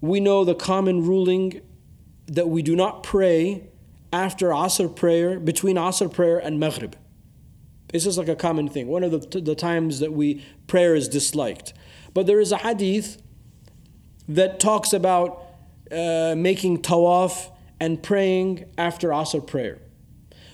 we 0.00 0.18
know 0.18 0.44
the 0.44 0.54
common 0.54 1.04
ruling 1.04 1.60
that 2.26 2.48
we 2.48 2.62
do 2.62 2.74
not 2.74 3.02
pray 3.02 3.68
after 4.12 4.48
Asr 4.48 4.94
prayer, 4.94 5.38
between 5.38 5.76
Asr 5.76 6.12
prayer 6.12 6.38
and 6.38 6.58
Maghrib. 6.58 6.96
This 7.92 8.06
is 8.06 8.18
like 8.18 8.28
a 8.28 8.36
common 8.36 8.68
thing. 8.68 8.86
One 8.88 9.02
of 9.02 9.10
the, 9.12 9.40
the 9.40 9.54
times 9.54 10.00
that 10.00 10.12
we 10.12 10.44
prayer 10.66 10.94
is 10.94 11.08
disliked. 11.08 11.72
But 12.14 12.26
there 12.26 12.40
is 12.40 12.52
a 12.52 12.58
hadith 12.58 13.22
that 14.28 14.60
talks 14.60 14.92
about 14.92 15.42
uh, 15.90 16.34
making 16.36 16.82
tawaf 16.82 17.50
and 17.80 18.02
praying 18.02 18.66
after 18.76 19.08
Asr 19.08 19.46
prayer. 19.46 19.78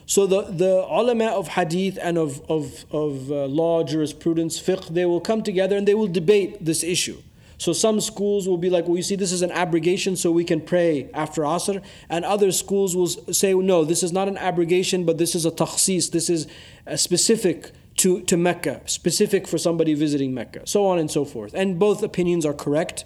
So 0.07 0.27
the, 0.27 0.43
the 0.43 0.87
ulama 0.87 1.27
of 1.27 1.49
hadith 1.49 1.99
and 2.01 2.19
of, 2.19 2.41
of, 2.51 2.85
of 2.91 3.33
uh, 3.33 3.47
law, 3.47 3.83
jurisprudence, 3.83 4.61
fiqh, 4.61 4.89
they 4.89 5.07
will 5.07 5.21
come 5.21 5.43
together 5.43 5.77
and 5.77 5.89
they 5.89 5.95
will 5.95 6.09
debate 6.09 6.65
this 6.65 6.85
issue. 6.85 7.23
So 7.59 7.73
some 7.73 8.01
schools 8.01 8.49
will 8.49 8.59
be 8.59 8.71
like, 8.71 8.87
well, 8.87 8.97
you 8.97 9.03
see, 9.03 9.17
this 9.17 9.33
is 9.33 9.43
an 9.43 9.51
abrogation, 9.51 10.17
so 10.17 10.31
we 10.31 10.45
can 10.45 10.61
pray 10.61 11.11
after 11.15 11.43
Asr. 11.43 11.83
And 12.09 12.25
other 12.25 12.53
schools 12.53 12.97
will 12.97 13.07
say, 13.07 13.55
no, 13.55 13.85
this 13.85 14.03
is 14.03 14.13
not 14.13 14.29
an 14.29 14.37
abrogation, 14.39 15.05
but 15.05 15.19
this 15.19 15.35
is 15.35 15.47
a 15.47 15.51
takhsis, 15.51 16.11
this 16.11 16.29
is 16.29 16.47
a 16.87 16.99
specific 16.99 17.73
to, 17.97 18.23
to 18.23 18.37
Mecca, 18.37 18.81
specific 18.87 19.47
for 19.47 19.59
somebody 19.59 19.95
visiting 19.95 20.35
Mecca, 20.35 20.67
so 20.67 20.87
on 20.87 20.99
and 20.99 21.11
so 21.11 21.25
forth. 21.25 21.55
And 21.55 21.79
both 21.79 22.03
opinions 22.03 22.45
are 22.45 22.55
correct. 22.55 23.05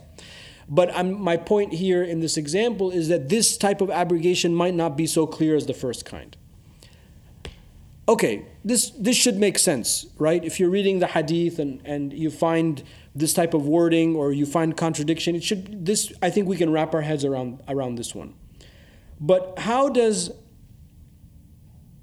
But 0.68 0.94
I'm, 0.94 1.18
my 1.20 1.36
point 1.36 1.72
here 1.72 2.02
in 2.02 2.20
this 2.20 2.36
example 2.36 2.90
is 2.90 3.08
that 3.08 3.28
this 3.28 3.56
type 3.56 3.80
of 3.80 3.90
abrogation 3.90 4.54
might 4.54 4.74
not 4.74 4.96
be 4.96 5.06
so 5.06 5.26
clear 5.26 5.56
as 5.56 5.66
the 5.66 5.74
first 5.74 6.04
kind. 6.04 6.36
Okay, 8.08 8.46
this, 8.64 8.90
this 8.90 9.16
should 9.16 9.36
make 9.36 9.58
sense, 9.58 10.06
right? 10.18 10.42
If 10.42 10.58
you're 10.58 10.70
reading 10.70 10.98
the 10.98 11.06
hadith 11.06 11.58
and, 11.58 11.82
and 11.84 12.12
you 12.12 12.30
find 12.30 12.82
this 13.14 13.32
type 13.32 13.54
of 13.54 13.66
wording 13.66 14.14
or 14.14 14.32
you 14.32 14.46
find 14.46 14.76
contradiction, 14.76 15.34
it 15.34 15.42
should 15.42 15.84
this 15.84 16.12
I 16.22 16.30
think 16.30 16.48
we 16.48 16.56
can 16.56 16.70
wrap 16.70 16.94
our 16.94 17.02
heads 17.02 17.24
around 17.24 17.62
around 17.68 17.96
this 17.96 18.14
one. 18.14 18.34
But 19.20 19.58
how 19.58 19.88
does 19.88 20.30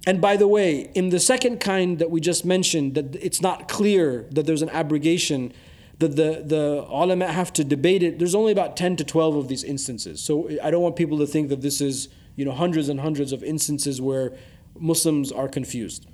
and 0.08 0.22
by 0.22 0.38
the 0.38 0.48
way, 0.48 0.92
in 0.94 1.10
the 1.10 1.20
second 1.20 1.60
kind 1.60 1.98
that 1.98 2.12
we 2.12 2.22
just 2.22 2.46
mentioned, 2.46 2.94
that 2.94 3.16
it's 3.16 3.42
not 3.42 3.68
clear 3.68 4.28
that 4.32 4.46
there's 4.46 4.62
an 4.62 4.70
abrogation, 4.70 5.52
that 5.98 6.16
the, 6.16 6.44
the 6.46 6.86
ulama 6.88 7.32
have 7.32 7.52
to 7.54 7.64
debate 7.64 8.04
it, 8.04 8.20
there's 8.20 8.36
only 8.36 8.52
about 8.52 8.78
10 8.78 8.98
to 8.98 9.04
12 9.04 9.36
of 9.36 9.48
these 9.48 9.64
instances. 9.64 10.22
So 10.22 10.48
I 10.62 10.70
don't 10.70 10.84
want 10.84 10.96
people 10.96 11.18
to 11.20 11.26
think 11.26 11.50
that 11.50 11.62
this 11.62 11.82
is 11.82 12.10
you 12.36 12.46
know, 12.46 12.52
hundreds 12.52 12.90
and 12.90 13.00
hundreds 13.00 13.32
of 13.32 13.44
instances 13.44 14.02
where 14.02 14.34
Muslims 14.78 15.32
are 15.32 15.48
confused. 15.48 16.06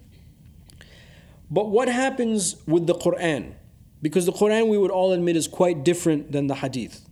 But 1.50 1.70
what 1.70 1.88
happens 1.88 2.56
with 2.66 2.88
the 2.88 2.94
Quran? 2.94 3.54
Because 4.02 4.26
the 4.26 4.32
Quran, 4.32 4.68
we 4.68 4.78
would 4.78 4.92
all 4.92 5.12
admit, 5.12 5.36
is 5.36 5.48
quite 5.48 5.84
different 5.84 6.32
than 6.32 6.48
the 6.48 6.56
Hadith. 6.56 7.08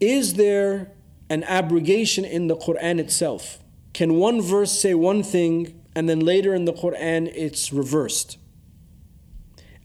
is 0.00 0.34
there 0.34 0.90
an 1.30 1.44
abrogation 1.44 2.24
in 2.24 2.48
the 2.48 2.56
Quran 2.56 2.98
itself? 2.98 3.60
Can 3.94 4.14
one 4.14 4.42
verse 4.42 4.72
say 4.72 4.94
one 4.94 5.22
thing 5.22 5.80
and 5.94 6.08
then 6.08 6.20
later 6.20 6.54
in 6.54 6.64
the 6.64 6.72
Quran 6.72 7.30
it's 7.34 7.72
reversed? 7.72 8.36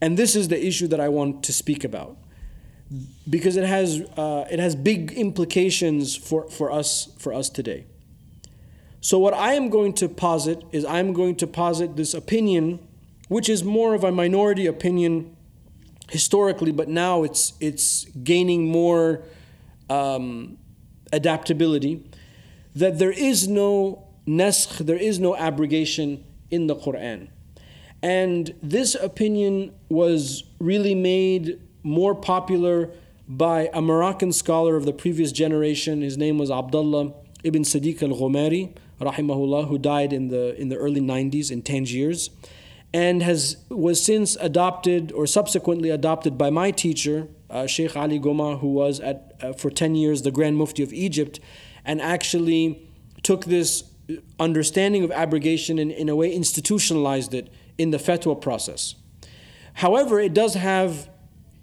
And 0.00 0.18
this 0.18 0.34
is 0.34 0.48
the 0.48 0.66
issue 0.66 0.88
that 0.88 0.98
I 0.98 1.08
want 1.08 1.44
to 1.44 1.52
speak 1.52 1.84
about 1.84 2.16
because 3.30 3.56
it 3.56 3.64
has, 3.64 4.00
uh, 4.16 4.46
it 4.50 4.58
has 4.58 4.74
big 4.74 5.12
implications 5.12 6.16
for, 6.16 6.50
for, 6.50 6.72
us, 6.72 7.10
for 7.18 7.32
us 7.32 7.48
today. 7.48 7.86
So, 9.00 9.18
what 9.20 9.34
I 9.34 9.52
am 9.54 9.68
going 9.68 9.92
to 9.94 10.08
posit 10.08 10.64
is 10.72 10.84
I'm 10.84 11.12
going 11.12 11.36
to 11.36 11.46
posit 11.46 11.96
this 11.96 12.14
opinion, 12.14 12.80
which 13.28 13.48
is 13.48 13.62
more 13.62 13.94
of 13.94 14.04
a 14.04 14.12
minority 14.12 14.66
opinion 14.66 15.36
historically, 16.10 16.72
but 16.72 16.88
now 16.88 17.22
it's, 17.22 17.52
it's 17.60 18.04
gaining 18.22 18.68
more 18.68 19.22
um, 19.90 20.56
adaptability, 21.12 22.04
that 22.74 22.98
there 22.98 23.10
is 23.10 23.46
no 23.46 24.06
naskh, 24.26 24.78
there 24.78 24.96
is 24.96 25.18
no 25.18 25.36
abrogation 25.36 26.24
in 26.50 26.66
the 26.66 26.76
Quran. 26.76 27.28
And 28.02 28.54
this 28.62 28.94
opinion 28.94 29.74
was 29.88 30.44
really 30.60 30.94
made 30.94 31.60
more 31.82 32.14
popular 32.14 32.90
by 33.26 33.68
a 33.74 33.82
Moroccan 33.82 34.32
scholar 34.32 34.76
of 34.76 34.84
the 34.84 34.92
previous 34.92 35.32
generation. 35.32 36.00
His 36.00 36.16
name 36.16 36.38
was 36.38 36.50
Abdullah 36.50 37.12
ibn 37.44 37.62
Sadiq 37.62 38.02
al 38.02 38.16
Ghumari, 38.16 38.74
rahimahullah, 39.00 39.68
who 39.68 39.78
died 39.78 40.12
in 40.12 40.28
the, 40.28 40.58
in 40.60 40.68
the 40.68 40.76
early 40.76 41.00
90s 41.00 41.50
in 41.50 41.62
Tangiers, 41.62 42.30
and 42.92 43.22
has, 43.22 43.56
was 43.68 44.02
since 44.02 44.36
adopted 44.36 45.12
or 45.12 45.26
subsequently 45.26 45.90
adopted 45.90 46.38
by 46.38 46.50
my 46.50 46.70
teacher, 46.70 47.28
uh, 47.50 47.66
Sheikh 47.66 47.96
Ali 47.96 48.18
Gomaa, 48.18 48.60
who 48.60 48.68
was 48.68 49.00
at, 49.00 49.34
uh, 49.42 49.52
for 49.52 49.70
10 49.70 49.94
years 49.94 50.22
the 50.22 50.30
Grand 50.30 50.56
Mufti 50.56 50.82
of 50.82 50.92
Egypt, 50.92 51.40
and 51.84 52.00
actually 52.00 52.88
took 53.22 53.44
this 53.44 53.84
understanding 54.40 55.04
of 55.04 55.10
abrogation 55.10 55.78
and, 55.78 55.90
in 55.90 56.08
a 56.08 56.16
way, 56.16 56.32
institutionalized 56.32 57.34
it 57.34 57.52
in 57.76 57.90
the 57.90 57.98
fatwa 57.98 58.40
process. 58.40 58.94
However, 59.74 60.18
it 60.18 60.34
does 60.34 60.54
have 60.54 61.08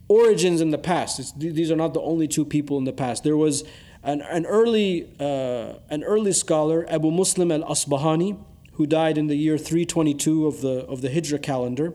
origins 0.07 0.61
in 0.61 0.69
the 0.69 0.77
past. 0.77 1.19
It's, 1.19 1.31
these 1.33 1.71
are 1.71 1.75
not 1.75 1.93
the 1.93 2.01
only 2.01 2.27
two 2.27 2.45
people 2.45 2.77
in 2.77 2.83
the 2.83 2.93
past. 2.93 3.23
There 3.23 3.37
was 3.37 3.63
an, 4.03 4.21
an, 4.21 4.45
early, 4.45 5.11
uh, 5.19 5.73
an 5.89 6.03
early 6.03 6.31
scholar, 6.31 6.85
Abu 6.89 7.09
Muslim 7.09 7.51
al 7.51 7.63
Asbahani, 7.63 8.37
who 8.74 8.86
died 8.86 9.18
in 9.18 9.26
the 9.26 9.36
year 9.36 9.58
322 9.58 10.46
of 10.46 10.60
the, 10.60 10.86
of 10.86 11.02
the 11.02 11.08
Hijra 11.08 11.42
calendar. 11.42 11.94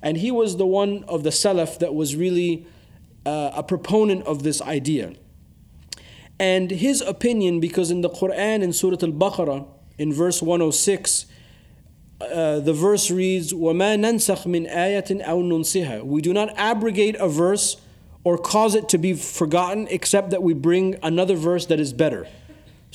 And 0.00 0.16
he 0.16 0.30
was 0.30 0.56
the 0.56 0.66
one 0.66 1.04
of 1.04 1.22
the 1.22 1.30
Salaf 1.30 1.78
that 1.78 1.94
was 1.94 2.16
really 2.16 2.66
uh, 3.24 3.50
a 3.54 3.62
proponent 3.62 4.26
of 4.26 4.42
this 4.42 4.60
idea. 4.62 5.12
And 6.40 6.70
his 6.70 7.00
opinion, 7.02 7.60
because 7.60 7.90
in 7.90 8.00
the 8.00 8.10
Quran, 8.10 8.62
in 8.62 8.72
Surah 8.72 8.96
Al 9.02 9.12
Baqarah, 9.12 9.68
in 9.98 10.12
verse 10.12 10.42
106, 10.42 11.26
uh, 12.20 12.60
the 12.60 12.72
verse 12.72 13.10
reads, 13.10 13.52
وَمَا 13.52 13.96
نَنْسَخْ 13.98 14.46
مِنْ 14.46 14.72
آيَةٍ 14.72 15.24
أَوْ 15.24 15.42
نُنْسِهَا 15.44 16.04
We 16.04 16.20
do 16.20 16.32
not 16.32 16.52
abrogate 16.56 17.16
a 17.16 17.28
verse 17.28 17.80
or 18.24 18.38
cause 18.38 18.74
it 18.74 18.88
to 18.90 18.98
be 18.98 19.14
forgotten 19.14 19.88
except 19.90 20.30
that 20.30 20.42
we 20.42 20.54
bring 20.54 20.96
another 21.02 21.36
verse 21.36 21.66
that 21.66 21.80
is 21.80 21.92
better. 21.92 22.26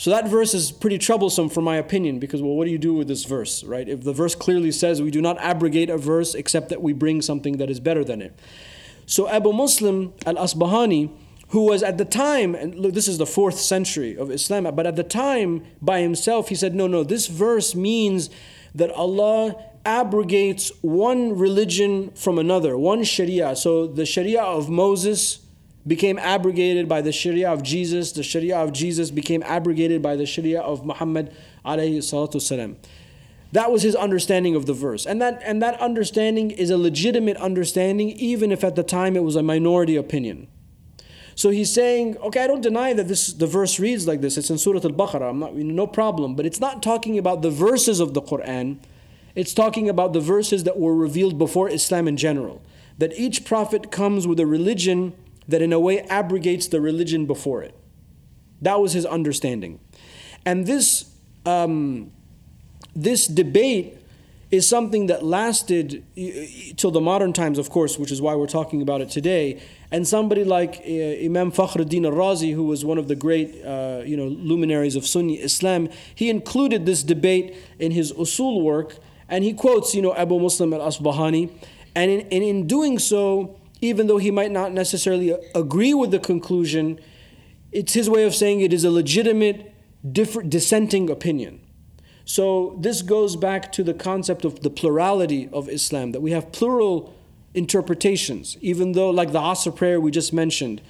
So 0.02 0.10
that 0.10 0.26
verse 0.26 0.52
is 0.52 0.72
pretty 0.72 0.98
troublesome 0.98 1.48
for 1.48 1.60
my 1.60 1.76
opinion 1.76 2.18
because, 2.18 2.42
well, 2.42 2.54
what 2.54 2.64
do 2.64 2.72
you 2.72 2.78
do 2.78 2.92
with 2.92 3.06
this 3.06 3.24
verse, 3.24 3.62
right? 3.62 3.88
If 3.88 4.02
the 4.02 4.12
verse 4.12 4.34
clearly 4.34 4.72
says 4.72 5.00
we 5.00 5.12
do 5.12 5.22
not 5.22 5.38
abrogate 5.38 5.90
a 5.90 5.96
verse 5.96 6.34
except 6.34 6.70
that 6.70 6.82
we 6.82 6.92
bring 6.92 7.22
something 7.22 7.58
that 7.58 7.70
is 7.70 7.78
better 7.78 8.02
than 8.02 8.20
it. 8.20 8.36
So 9.06 9.28
Abu 9.28 9.52
Muslim 9.52 10.12
al 10.26 10.34
Asbahani, 10.34 11.12
who 11.50 11.66
was 11.66 11.84
at 11.84 11.98
the 11.98 12.04
time, 12.04 12.56
and 12.56 12.74
look, 12.74 12.94
this 12.94 13.06
is 13.06 13.18
the 13.18 13.26
fourth 13.26 13.60
century 13.60 14.16
of 14.16 14.32
Islam, 14.32 14.64
but 14.74 14.88
at 14.88 14.96
the 14.96 15.04
time 15.04 15.64
by 15.80 16.00
himself, 16.00 16.48
he 16.48 16.56
said, 16.56 16.74
no, 16.74 16.88
no, 16.88 17.04
this 17.04 17.28
verse 17.28 17.76
means 17.76 18.28
that 18.74 18.90
Allah 18.90 19.54
abrogates 19.86 20.72
one 20.80 21.38
religion 21.38 22.10
from 22.16 22.40
another, 22.40 22.76
one 22.76 23.04
Sharia. 23.04 23.54
So 23.54 23.86
the 23.86 24.04
Sharia 24.04 24.42
of 24.42 24.68
Moses 24.68 25.38
became 25.86 26.18
abrogated 26.18 26.88
by 26.88 27.02
the 27.02 27.12
Sharia 27.12 27.50
of 27.50 27.62
Jesus. 27.62 28.12
The 28.12 28.22
Sharia 28.22 28.56
of 28.58 28.72
Jesus 28.72 29.10
became 29.10 29.42
abrogated 29.42 30.02
by 30.02 30.16
the 30.16 30.26
Sharia 30.26 30.60
of 30.60 30.84
Muhammad. 30.84 31.34
That 33.52 33.70
was 33.70 33.82
his 33.82 33.94
understanding 33.96 34.54
of 34.54 34.66
the 34.66 34.72
verse. 34.72 35.04
And 35.06 35.20
that, 35.20 35.42
and 35.44 35.60
that 35.60 35.78
understanding 35.80 36.50
is 36.50 36.70
a 36.70 36.78
legitimate 36.78 37.36
understanding, 37.36 38.10
even 38.10 38.52
if 38.52 38.64
at 38.64 38.76
the 38.76 38.82
time 38.82 39.16
it 39.16 39.24
was 39.24 39.36
a 39.36 39.42
minority 39.42 39.96
opinion. 39.96 40.48
So 41.34 41.50
he's 41.50 41.72
saying, 41.72 42.18
okay, 42.18 42.44
I 42.44 42.46
don't 42.46 42.60
deny 42.60 42.92
that 42.92 43.08
this 43.08 43.32
the 43.32 43.46
verse 43.46 43.78
reads 43.80 44.06
like 44.06 44.20
this. 44.20 44.36
It's 44.36 44.50
in 44.50 44.58
Surah 44.58 44.80
Al-Baqarah. 44.84 45.30
I'm 45.30 45.38
not 45.38 45.54
no 45.54 45.86
problem, 45.86 46.34
but 46.34 46.46
it's 46.46 46.60
not 46.60 46.82
talking 46.82 47.18
about 47.18 47.42
the 47.42 47.50
verses 47.50 48.00
of 48.00 48.14
the 48.14 48.20
Quran. 48.22 48.78
It's 49.34 49.54
talking 49.54 49.88
about 49.88 50.12
the 50.12 50.20
verses 50.20 50.64
that 50.64 50.78
were 50.78 50.94
revealed 50.94 51.38
before 51.38 51.70
Islam 51.70 52.06
in 52.06 52.18
general. 52.18 52.60
That 52.98 53.14
each 53.14 53.46
prophet 53.46 53.90
comes 53.90 54.26
with 54.26 54.38
a 54.40 54.46
religion 54.46 55.14
that 55.48 55.62
in 55.62 55.72
a 55.72 55.80
way 55.80 56.00
abrogates 56.00 56.68
the 56.68 56.80
religion 56.80 57.26
before 57.26 57.62
it. 57.62 57.74
That 58.60 58.80
was 58.80 58.92
his 58.92 59.04
understanding. 59.06 59.80
And 60.44 60.66
this 60.66 61.10
um, 61.44 62.12
this 62.94 63.26
debate 63.26 63.98
is 64.52 64.66
something 64.66 65.06
that 65.06 65.24
lasted 65.24 66.04
till 66.76 66.90
the 66.90 67.00
modern 67.00 67.32
times, 67.32 67.58
of 67.58 67.70
course, 67.70 67.98
which 67.98 68.12
is 68.12 68.20
why 68.20 68.34
we're 68.34 68.46
talking 68.46 68.82
about 68.82 69.00
it 69.00 69.08
today. 69.08 69.58
And 69.90 70.06
somebody 70.06 70.44
like 70.44 70.82
uh, 70.86 71.24
Imam 71.24 71.50
Fakhruddin 71.50 72.04
al-Razi, 72.04 72.52
who 72.52 72.64
was 72.64 72.84
one 72.84 72.98
of 72.98 73.08
the 73.08 73.16
great 73.16 73.64
uh, 73.64 74.02
you 74.04 74.14
know, 74.14 74.26
luminaries 74.26 74.94
of 74.94 75.06
Sunni 75.06 75.36
Islam, 75.40 75.88
he 76.14 76.28
included 76.28 76.84
this 76.84 77.02
debate 77.02 77.56
in 77.78 77.92
his 77.92 78.12
usul 78.12 78.62
work, 78.62 78.98
and 79.26 79.42
he 79.42 79.54
quotes 79.54 79.94
you 79.94 80.02
know, 80.02 80.14
Abu 80.14 80.38
Muslim 80.38 80.74
al-Asbahani. 80.74 81.50
And 81.94 82.10
in, 82.10 82.20
and 82.20 82.44
in 82.44 82.66
doing 82.66 82.98
so, 82.98 83.58
even 83.82 84.06
though 84.06 84.18
he 84.18 84.30
might 84.30 84.52
not 84.52 84.72
necessarily 84.72 85.36
agree 85.54 85.92
with 85.92 86.12
the 86.12 86.20
conclusion, 86.20 86.98
it's 87.72 87.92
his 87.92 88.08
way 88.08 88.24
of 88.24 88.34
saying 88.34 88.60
it 88.60 88.72
is 88.72 88.84
a 88.84 88.90
legitimate 88.90 89.74
different 90.10 90.48
dissenting 90.48 91.10
opinion. 91.10 91.60
So 92.24 92.76
this 92.80 93.02
goes 93.02 93.34
back 93.34 93.72
to 93.72 93.82
the 93.82 93.92
concept 93.92 94.44
of 94.44 94.60
the 94.62 94.70
plurality 94.70 95.48
of 95.52 95.68
Islam, 95.68 96.12
that 96.12 96.20
we 96.20 96.30
have 96.30 96.52
plural 96.52 97.12
interpretations, 97.54 98.56
even 98.60 98.92
though, 98.92 99.10
like 99.10 99.32
the 99.32 99.40
Asr 99.40 99.74
prayer 99.74 100.00
we 100.00 100.12
just 100.12 100.32
mentioned, 100.32 100.80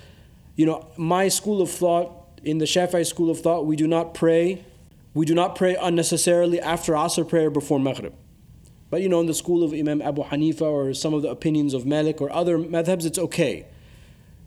you 0.54 0.66
know, 0.66 0.86
my 0.98 1.28
school 1.28 1.62
of 1.62 1.70
thought, 1.70 2.40
in 2.44 2.58
the 2.58 2.66
Shafi'i 2.66 3.06
school 3.06 3.30
of 3.30 3.40
thought, 3.40 3.64
we 3.64 3.76
do 3.76 3.86
not 3.86 4.12
pray, 4.12 4.64
we 5.14 5.24
do 5.24 5.34
not 5.34 5.56
pray 5.56 5.76
unnecessarily 5.76 6.60
after 6.60 6.92
Asr 6.92 7.26
prayer 7.26 7.48
before 7.48 7.80
Maghrib. 7.80 8.12
But 8.92 9.02
you 9.02 9.08
know, 9.08 9.18
in 9.18 9.26
the 9.26 9.34
school 9.34 9.64
of 9.64 9.72
Imam 9.72 10.00
Abu 10.00 10.22
Hanifa 10.22 10.62
or 10.62 10.94
some 10.94 11.14
of 11.14 11.22
the 11.22 11.30
opinions 11.30 11.74
of 11.74 11.84
Malik 11.84 12.20
or 12.20 12.30
other 12.30 12.56
madhabs, 12.58 13.04
it's 13.04 13.18
okay. 13.18 13.66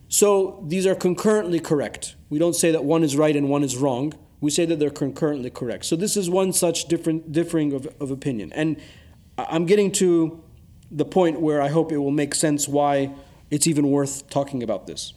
So 0.07 0.63
these 0.65 0.85
are 0.85 0.95
concurrently 0.95 1.59
correct. 1.59 2.15
We 2.29 2.39
don't 2.39 2.55
say 2.55 2.71
that 2.71 2.85
one 2.85 3.03
is 3.03 3.17
right 3.17 3.35
and 3.35 3.49
one 3.49 3.63
is 3.63 3.75
wrong 3.75 4.13
we 4.45 4.51
say 4.51 4.63
that 4.65 4.77
they're 4.77 4.91
concurrently 4.91 5.49
correct. 5.49 5.85
So 5.85 5.95
this 5.95 6.15
is 6.15 6.29
one 6.29 6.53
such 6.53 6.85
different 6.85 7.31
differing 7.31 7.73
of, 7.73 7.87
of 7.99 8.11
opinion. 8.11 8.53
And 8.53 8.77
I'm 9.37 9.65
getting 9.65 9.91
to 9.93 10.43
the 10.91 11.03
point 11.03 11.41
where 11.41 11.63
I 11.63 11.69
hope 11.69 11.91
it 11.91 11.97
will 11.97 12.11
make 12.11 12.35
sense 12.35 12.67
why 12.67 13.11
it's 13.49 13.65
even 13.65 13.89
worth 13.89 14.29
talking 14.29 14.61
about 14.61 14.87
this. 14.87 15.13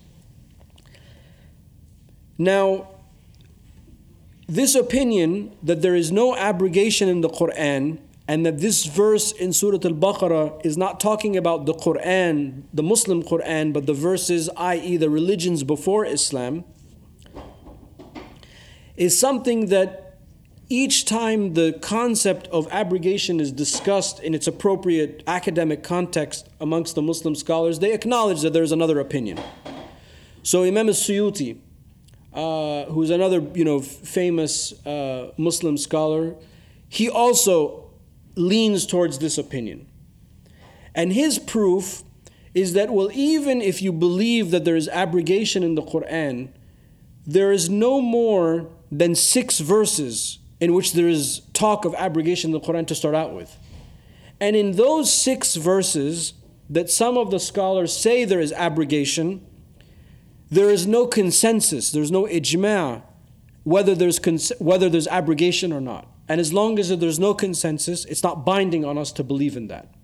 Now, 2.38 2.88
this 4.46 4.74
opinion 4.74 5.54
that 5.62 5.82
there 5.82 5.94
is 5.94 6.10
no 6.10 6.34
abrogation 6.34 7.08
in 7.08 7.20
the 7.20 7.28
Quran 7.28 7.98
and 8.28 8.44
that 8.44 8.58
this 8.58 8.84
verse 8.84 9.32
in 9.32 9.54
Surah 9.54 9.78
Al 9.84 9.94
Baqarah 9.94 10.64
is 10.64 10.76
not 10.76 11.00
talking 11.00 11.34
about 11.34 11.64
the 11.64 11.72
Quran, 11.72 12.64
the 12.74 12.82
Muslim 12.82 13.22
Quran, 13.22 13.72
but 13.72 13.86
the 13.86 13.94
verses, 13.94 14.50
i.e., 14.54 14.98
the 14.98 15.08
religions 15.08 15.64
before 15.64 16.04
Islam 16.04 16.64
is 18.98 19.18
something 19.18 19.66
that 19.66 20.18
each 20.68 21.06
time 21.06 21.54
the 21.54 21.72
concept 21.80 22.46
of 22.48 22.68
abrogation 22.70 23.40
is 23.40 23.50
discussed 23.50 24.20
in 24.20 24.34
its 24.34 24.46
appropriate 24.46 25.22
academic 25.26 25.82
context 25.82 26.46
amongst 26.60 26.94
the 26.94 27.00
Muslim 27.00 27.34
scholars, 27.34 27.78
they 27.78 27.94
acknowledge 27.94 28.42
that 28.42 28.52
there's 28.52 28.72
another 28.72 29.00
opinion. 29.00 29.40
So 30.42 30.64
Imam 30.64 30.88
Suyuti, 30.88 31.58
uh, 32.34 32.84
who's 32.92 33.08
another 33.08 33.40
you 33.54 33.64
know 33.64 33.80
famous 33.80 34.74
uh, 34.84 35.32
Muslim 35.38 35.78
scholar, 35.78 36.34
he 36.90 37.08
also 37.08 37.87
leans 38.38 38.86
towards 38.86 39.18
this 39.18 39.38
opinion. 39.38 39.86
And 40.94 41.12
his 41.12 41.38
proof 41.38 42.02
is 42.54 42.72
that 42.72 42.90
well, 42.90 43.10
even 43.12 43.60
if 43.60 43.82
you 43.82 43.92
believe 43.92 44.50
that 44.50 44.64
there 44.64 44.76
is 44.76 44.88
abrogation 44.88 45.62
in 45.62 45.74
the 45.74 45.82
Quran, 45.82 46.48
there 47.26 47.52
is 47.52 47.68
no 47.68 48.00
more 48.00 48.68
than 48.90 49.14
six 49.14 49.58
verses 49.58 50.38
in 50.60 50.72
which 50.72 50.92
there 50.92 51.08
is 51.08 51.42
talk 51.52 51.84
of 51.84 51.94
abrogation 51.94 52.48
in 52.48 52.60
the 52.60 52.66
Quran 52.66 52.86
to 52.86 52.94
start 52.94 53.14
out 53.14 53.34
with. 53.34 53.56
And 54.40 54.56
in 54.56 54.72
those 54.72 55.12
six 55.12 55.54
verses 55.54 56.34
that 56.70 56.90
some 56.90 57.16
of 57.16 57.30
the 57.30 57.40
scholars 57.40 57.96
say 57.96 58.24
there 58.24 58.40
is 58.40 58.52
abrogation, 58.52 59.44
there 60.50 60.70
is 60.70 60.86
no 60.86 61.06
consensus, 61.06 61.90
there's 61.90 62.10
no 62.10 62.24
ijma' 62.24 63.02
whether 63.64 63.94
there's, 63.94 64.18
cons- 64.18 64.52
whether 64.58 64.88
there's 64.88 65.06
abrogation 65.08 65.72
or 65.72 65.80
not. 65.80 66.08
And 66.28 66.40
as 66.40 66.52
long 66.52 66.78
as 66.78 66.96
there's 66.96 67.18
no 67.18 67.34
consensus, 67.34 68.04
it's 68.04 68.22
not 68.22 68.44
binding 68.44 68.84
on 68.84 68.98
us 68.98 69.12
to 69.12 69.24
believe 69.24 69.56
in 69.56 69.68
that. 69.68 69.94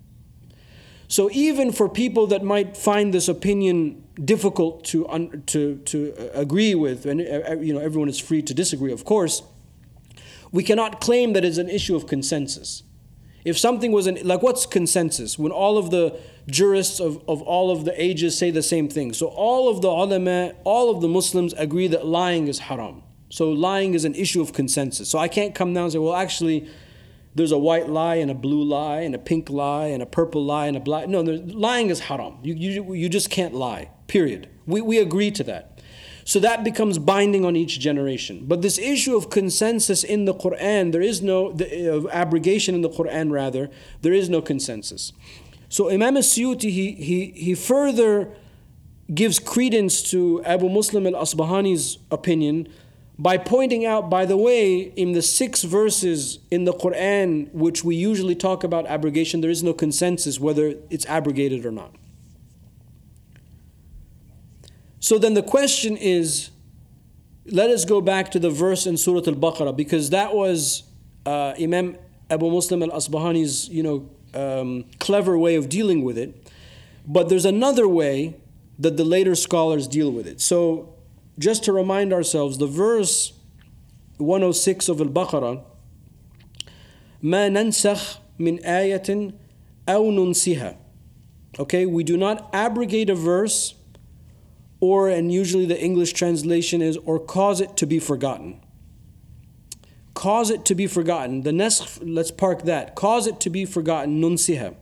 So 1.06 1.30
even 1.32 1.70
for 1.70 1.88
people 1.88 2.26
that 2.28 2.42
might 2.42 2.76
find 2.76 3.12
this 3.12 3.28
opinion 3.28 4.02
difficult 4.24 4.84
to, 4.86 5.06
un- 5.08 5.42
to, 5.46 5.76
to 5.76 6.14
uh, 6.18 6.40
agree 6.40 6.74
with, 6.74 7.04
and 7.04 7.20
uh, 7.20 7.50
uh, 7.50 7.54
you 7.60 7.74
know, 7.74 7.80
everyone 7.80 8.08
is 8.08 8.18
free 8.18 8.42
to 8.42 8.54
disagree, 8.54 8.90
of 8.90 9.04
course, 9.04 9.42
we 10.50 10.62
cannot 10.62 11.00
claim 11.00 11.34
that 11.34 11.44
it's 11.44 11.58
an 11.58 11.68
issue 11.68 11.94
of 11.94 12.06
consensus. 12.06 12.84
If 13.44 13.58
something 13.58 13.92
was 13.92 14.06
an, 14.06 14.18
like 14.24 14.42
what's 14.42 14.64
consensus? 14.64 15.38
When 15.38 15.52
all 15.52 15.76
of 15.76 15.90
the 15.90 16.18
jurists 16.48 17.00
of, 17.00 17.22
of 17.28 17.42
all 17.42 17.70
of 17.70 17.84
the 17.84 18.02
ages 18.02 18.38
say 18.38 18.50
the 18.50 18.62
same 18.62 18.88
thing. 18.88 19.12
So 19.12 19.26
all 19.26 19.68
of 19.68 19.82
the 19.82 19.88
ulama, 19.88 20.52
all 20.64 20.90
of 20.90 21.02
the 21.02 21.08
Muslims 21.08 21.52
agree 21.54 21.88
that 21.88 22.06
lying 22.06 22.48
is 22.48 22.60
haram. 22.60 23.02
So 23.34 23.50
lying 23.50 23.94
is 23.94 24.04
an 24.04 24.14
issue 24.14 24.40
of 24.40 24.52
consensus. 24.52 25.08
So 25.08 25.18
I 25.18 25.26
can't 25.26 25.56
come 25.56 25.74
down 25.74 25.82
and 25.82 25.92
say, 25.92 25.98
well, 25.98 26.14
actually, 26.14 26.68
there's 27.34 27.50
a 27.50 27.58
white 27.58 27.88
lie 27.88 28.14
and 28.14 28.30
a 28.30 28.34
blue 28.34 28.62
lie 28.62 29.00
and 29.00 29.12
a 29.12 29.18
pink 29.18 29.50
lie 29.50 29.86
and 29.86 30.00
a 30.00 30.06
purple 30.06 30.44
lie 30.44 30.68
and 30.68 30.76
a 30.76 30.80
black. 30.80 31.08
No, 31.08 31.20
lying 31.20 31.90
is 31.90 31.98
haram. 31.98 32.38
You, 32.44 32.54
you, 32.54 32.94
you 32.94 33.08
just 33.08 33.30
can't 33.30 33.52
lie, 33.52 33.90
period. 34.06 34.48
We, 34.66 34.82
we 34.82 34.98
agree 34.98 35.32
to 35.32 35.42
that. 35.50 35.80
So 36.24 36.38
that 36.38 36.62
becomes 36.62 37.00
binding 37.00 37.44
on 37.44 37.56
each 37.56 37.80
generation. 37.80 38.44
But 38.46 38.62
this 38.62 38.78
issue 38.78 39.16
of 39.16 39.30
consensus 39.30 40.04
in 40.04 40.26
the 40.26 40.34
Quran, 40.34 40.92
there 40.92 41.02
is 41.02 41.20
no, 41.20 41.50
the, 41.50 42.08
abrogation 42.12 42.76
in 42.76 42.82
the 42.82 42.88
Quran 42.88 43.32
rather, 43.32 43.68
there 44.02 44.12
is 44.12 44.28
no 44.28 44.42
consensus. 44.42 45.12
So 45.68 45.90
Imam 45.90 46.16
As-Suyuti, 46.16 46.70
he, 46.70 46.92
he, 46.92 47.32
he 47.34 47.54
further 47.56 48.32
gives 49.12 49.40
credence 49.40 50.08
to 50.10 50.40
Abu 50.44 50.68
Muslim 50.68 51.08
al-Asbahani's 51.08 51.98
opinion 52.12 52.68
by 53.18 53.38
pointing 53.38 53.86
out, 53.86 54.10
by 54.10 54.26
the 54.26 54.36
way, 54.36 54.80
in 54.80 55.12
the 55.12 55.22
six 55.22 55.62
verses 55.62 56.40
in 56.50 56.64
the 56.64 56.72
Quran 56.72 57.52
which 57.52 57.84
we 57.84 57.94
usually 57.94 58.34
talk 58.34 58.64
about 58.64 58.86
abrogation, 58.86 59.40
there 59.40 59.50
is 59.50 59.62
no 59.62 59.72
consensus 59.72 60.40
whether 60.40 60.74
it's 60.90 61.06
abrogated 61.06 61.64
or 61.64 61.70
not. 61.70 61.94
So 64.98 65.18
then 65.18 65.34
the 65.34 65.42
question 65.42 65.96
is 65.96 66.50
let 67.46 67.70
us 67.70 67.84
go 67.84 68.00
back 68.00 68.30
to 68.32 68.38
the 68.38 68.50
verse 68.50 68.86
in 68.86 68.96
Surah 68.96 69.22
Al 69.26 69.34
Baqarah 69.34 69.76
because 69.76 70.10
that 70.10 70.34
was 70.34 70.84
uh, 71.26 71.52
Imam 71.60 71.96
Abu 72.30 72.50
Muslim 72.50 72.82
al 72.82 72.90
Asbahani's 72.90 73.68
you 73.68 73.82
know, 73.82 74.08
um, 74.32 74.86
clever 74.98 75.36
way 75.36 75.56
of 75.56 75.68
dealing 75.68 76.02
with 76.02 76.16
it. 76.16 76.50
But 77.06 77.28
there's 77.28 77.44
another 77.44 77.86
way 77.86 78.36
that 78.78 78.96
the 78.96 79.04
later 79.04 79.34
scholars 79.34 79.86
deal 79.86 80.10
with 80.10 80.26
it. 80.26 80.40
So 80.40 80.93
just 81.37 81.63
to 81.63 81.73
remind 81.73 82.11
ourselves, 82.13 82.57
the 82.57 82.67
verse 82.67 83.33
106 84.17 84.89
of 84.89 84.99
Al-Baqarah, 84.99 85.63
ما 87.23 87.49
ننسخ 87.49 88.19
من 88.39 88.59
آية 88.63 89.33
أو 89.87 90.11
ننسها. 90.11 90.75
Okay, 91.57 91.85
we 91.85 92.03
do 92.03 92.15
not 92.15 92.49
abrogate 92.53 93.09
a 93.09 93.15
verse, 93.15 93.75
or, 94.79 95.09
and 95.09 95.31
usually 95.31 95.65
the 95.65 95.81
English 95.81 96.13
translation 96.13 96.81
is, 96.81 96.97
or 96.97 97.19
cause 97.19 97.59
it 97.59 97.75
to 97.77 97.85
be 97.85 97.99
forgotten. 97.99 98.61
Cause 100.13 100.49
it 100.49 100.65
to 100.65 100.75
be 100.75 100.85
forgotten. 100.87 101.43
The 101.43 101.51
naskh, 101.51 101.99
let's 102.01 102.31
park 102.31 102.63
that. 102.63 102.95
Cause 102.95 103.25
it 103.25 103.39
to 103.41 103.49
be 103.49 103.65
forgotten, 103.65 104.21
nunsiha. 104.21 104.75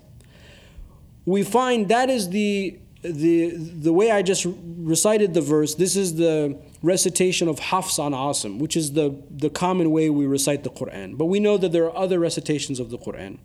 We 1.26 1.44
find 1.44 1.90
that 1.90 2.10
is 2.10 2.30
the 2.30 2.80
the, 3.02 3.50
the 3.56 3.94
way 3.94 4.12
I 4.12 4.22
just 4.22 4.46
recited 4.46 5.34
the 5.34 5.42
verse, 5.42 5.76
this 5.76 5.96
is 5.96 6.16
the 6.16 6.58
recitation 6.82 7.48
of 7.48 7.60
Hafs 7.60 8.00
on 8.00 8.12
Asim, 8.12 8.60
which 8.60 8.76
is 8.76 8.94
the, 8.94 9.16
the 9.30 9.50
common 9.50 9.92
way 9.92 10.10
we 10.10 10.26
recite 10.26 10.64
the 10.64 10.70
Quran. 10.70 11.18
But 11.18 11.26
we 11.26 11.40
know 11.40 11.58
that 11.58 11.72
there 11.72 11.86
are 11.86 11.96
other 11.96 12.20
recitations 12.20 12.80
of 12.80 12.90
the 12.90 12.98
Quran. 12.98 13.38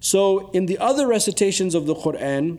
So, 0.00 0.50
in 0.50 0.66
the 0.66 0.78
other 0.78 1.06
recitations 1.06 1.74
of 1.74 1.86
the 1.86 1.94
Quran, 1.94 2.58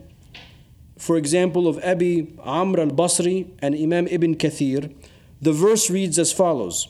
for 0.98 1.16
example, 1.16 1.68
of 1.68 1.82
Abi 1.84 2.36
Amr 2.44 2.82
al 2.82 2.88
Basri 2.88 3.50
and 3.60 3.74
Imam 3.76 4.08
Ibn 4.08 4.36
Kathir, 4.36 4.94
the 5.42 5.54
verse 5.54 5.90
reads 5.90 6.20
as 6.20 6.34
follows 6.34 6.90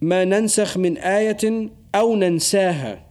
ما 0.00 0.24
ننسخ 0.24 0.76
من 0.76 0.98
آية 0.98 1.70
أو 1.94 2.16
ننساها 2.16 3.02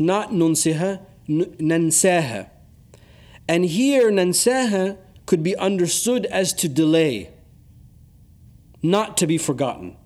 not 0.00 0.32
ننسها 0.32 1.00
nansaha. 1.27 2.49
And 3.47 3.65
here, 3.65 4.11
nansaha 4.11 4.97
could 5.25 5.43
be 5.43 5.55
understood 5.55 6.25
as 6.25 6.53
to 6.53 6.69
delay, 6.69 7.31
not 8.81 9.17
to 9.17 9.27
be 9.27 9.37
forgotten. 9.37 9.97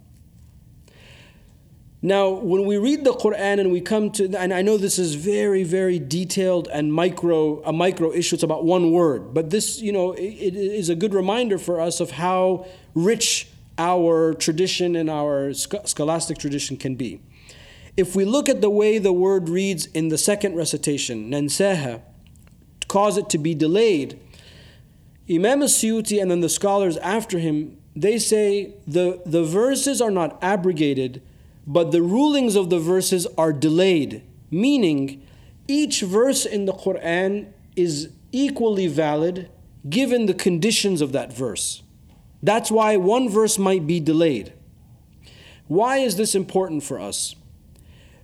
Now, 2.02 2.30
when 2.30 2.66
we 2.66 2.78
read 2.78 3.04
the 3.04 3.14
Quran 3.14 3.60
and 3.60 3.72
we 3.72 3.82
come 3.82 4.12
to, 4.12 4.26
and 4.38 4.54
I 4.54 4.62
know 4.62 4.78
this 4.78 5.00
is 5.00 5.16
very, 5.16 5.64
very 5.64 5.98
detailed 5.98 6.68
and 6.72 6.94
micro, 6.94 7.62
a 7.64 7.74
micro 7.74 8.14
issue, 8.14 8.36
it's 8.36 8.44
about 8.44 8.64
one 8.64 8.92
word, 8.92 9.34
but 9.34 9.50
this, 9.50 9.82
you 9.82 9.92
know, 9.92 10.14
it, 10.14 10.22
it 10.22 10.56
is 10.56 10.90
a 10.90 10.96
good 10.96 11.16
reminder 11.16 11.58
for 11.58 11.82
us 11.82 12.00
of 12.00 12.12
how 12.12 12.68
rich 12.94 13.48
our 13.80 14.36
tradition 14.36 14.96
and 14.96 15.10
our 15.10 15.54
scholastic 15.54 16.38
tradition 16.38 16.78
can 16.78 16.96
be. 16.96 17.20
If 17.98 18.16
we 18.16 18.26
look 18.26 18.48
at 18.48 18.62
the 18.62 18.70
way 18.70 19.00
the 19.00 19.12
word 19.12 19.50
reads 19.50 19.88
in 19.88 20.10
the 20.10 20.20
second 20.20 20.56
recitation, 20.56 21.32
nansaha, 21.32 22.04
cause 22.88 23.18
it 23.18 23.28
to 23.30 23.40
be 23.40 23.56
delayed, 23.56 24.20
Imam 25.30 25.64
As-Suyuti 25.64 26.22
and 26.22 26.30
then 26.30 26.42
the 26.42 26.48
scholars 26.48 26.98
after 26.98 27.40
him, 27.40 27.76
they 27.96 28.20
say 28.20 28.76
the, 28.86 29.20
the 29.26 29.44
verses 29.44 30.00
are 30.00 30.12
not 30.12 30.38
abrogated, 30.44 31.24
but 31.66 31.92
the 31.92 32.04
rulings 32.04 32.56
of 32.56 32.70
the 32.70 32.80
verses 32.80 33.26
are 33.36 33.52
delayed, 33.52 34.22
meaning 34.52 35.26
each 35.68 36.02
verse 36.02 36.46
in 36.46 36.66
the 36.66 36.74
Quran 36.74 37.52
is 37.76 38.12
equally 38.32 38.86
valid 38.86 39.50
given 39.90 40.28
the 40.28 40.34
conditions 40.36 41.02
of 41.02 41.14
that 41.14 41.34
verse. 41.34 41.82
That's 42.44 42.70
why 42.70 42.96
one 42.98 43.28
verse 43.28 43.58
might 43.58 43.88
be 43.88 44.00
delayed. 44.00 44.54
Why 45.68 45.98
is 45.98 46.16
this 46.16 46.36
important 46.36 46.84
for 46.84 47.00
us? 47.00 47.36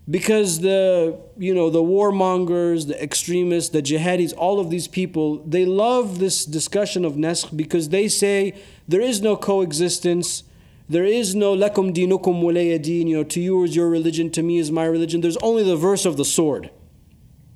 Because 0.10 0.60
the 0.60 1.18
you 1.38 1.54
know 1.54 1.70
the 1.70 1.82
warmongers 1.82 2.88
the 2.88 3.02
extremists 3.02 3.70
the 3.70 3.82
jihadis 3.82 4.34
all 4.38 4.60
of 4.60 4.70
these 4.70 4.88
people 4.88 5.38
they 5.46 5.66
love 5.66 6.20
this 6.20 6.44
discussion 6.44 7.06
of 7.06 7.14
naskh 7.14 7.56
because 7.56 7.88
they 7.90 8.10
say 8.10 8.54
there 8.86 9.00
is 9.00 9.22
no 9.22 9.38
coexistence 9.38 10.44
there 10.90 11.06
is 11.06 11.34
no 11.34 11.56
lakum 11.56 11.94
dinukum 11.94 12.44
walayadin 12.44 13.08
you 13.08 13.18
know 13.18 13.24
to 13.24 13.40
you 13.40 13.64
is 13.64 13.76
your 13.76 13.90
religion 13.90 14.30
to 14.32 14.44
me 14.44 14.58
is 14.58 14.72
my 14.72 14.86
religion. 14.86 15.22
There's 15.22 15.38
only 15.38 15.64
the 15.64 15.76
verse 15.76 16.06
of 16.06 16.18
the 16.18 16.26
sword. 16.26 16.70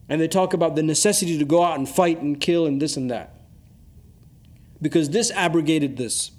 And 0.09 0.21
they 0.21 0.27
talk 0.27 0.53
about 0.53 0.75
the 0.75 0.83
necessity 0.83 1.37
to 1.37 1.45
go 1.45 1.63
out 1.63 1.77
and 1.77 1.87
fight 1.87 2.21
and 2.21 2.39
kill 2.39 2.65
and 2.65 2.81
this 2.81 2.95
and 2.95 3.11
that. 3.11 3.35
Because 4.81 5.09
this 5.09 5.31
abrogated 5.31 5.97
this. 5.97 6.31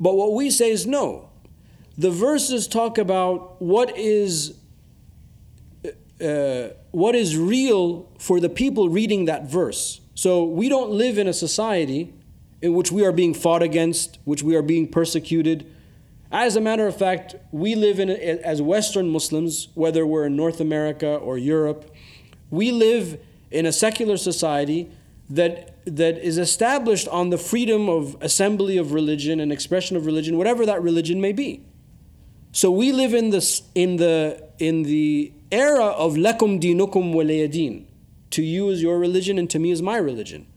But 0.00 0.16
what 0.16 0.32
we 0.32 0.50
say 0.50 0.70
is 0.70 0.86
no. 0.86 1.30
The 1.96 2.10
verses 2.10 2.66
talk 2.66 2.98
about 2.98 3.62
what 3.62 3.96
is 3.96 4.58
uh, 6.22 6.74
what 6.92 7.14
is 7.14 7.36
real 7.36 8.08
for 8.18 8.40
the 8.40 8.48
people 8.48 8.88
reading 8.88 9.24
that 9.26 9.50
verse. 9.50 10.00
So 10.14 10.44
we 10.44 10.68
don't 10.68 10.90
live 10.90 11.18
in 11.18 11.26
a 11.26 11.32
society 11.32 12.12
in 12.60 12.74
which 12.74 12.92
we 12.92 13.04
are 13.04 13.12
being 13.12 13.34
fought 13.34 13.62
against, 13.62 14.18
which 14.24 14.42
we 14.42 14.54
are 14.54 14.62
being 14.62 14.86
persecuted. 14.86 15.66
As 16.30 16.56
a 16.56 16.60
matter 16.60 16.86
of 16.86 16.96
fact, 16.96 17.34
we 17.50 17.74
live 17.74 17.98
in 17.98 18.08
as 18.08 18.62
Western 18.62 19.10
Muslims, 19.10 19.68
whether 19.74 20.06
we're 20.06 20.26
in 20.26 20.36
North 20.36 20.60
America 20.60 21.08
or 21.16 21.36
Europe, 21.36 21.94
we 22.50 22.70
live 22.70 23.18
in 23.50 23.66
a 23.66 23.72
secular 23.72 24.16
society 24.16 24.90
that 25.28 25.70
that 25.84 26.18
is 26.18 26.38
established 26.38 27.08
on 27.08 27.30
the 27.30 27.38
freedom 27.38 27.88
of 27.88 28.16
assembly 28.20 28.76
of 28.76 28.92
religion 28.92 29.40
and 29.40 29.50
expression 29.50 29.96
of 29.96 30.06
religion, 30.06 30.38
whatever 30.38 30.64
that 30.64 30.80
religion 30.82 31.20
may 31.20 31.32
be. 31.32 31.64
So 32.52 32.70
we 32.70 32.92
live 32.92 33.14
in 33.14 33.30
this 33.30 33.62
in 33.74 33.96
the 33.96 34.48
in 34.58 34.84
the 34.84 35.32
era 35.51 35.85
of 35.85 36.13
lakum 36.15 36.61
dinukum 36.61 37.13
waliyadin. 37.13 37.85
To 38.31 38.43
you 38.43 38.69
is 38.69 38.81
your 38.81 38.99
religion 38.99 39.37
and 39.37 39.49
to 39.49 39.59
me 39.59 39.71
is 39.71 39.81
my 39.81 39.97
religion. 39.97 40.47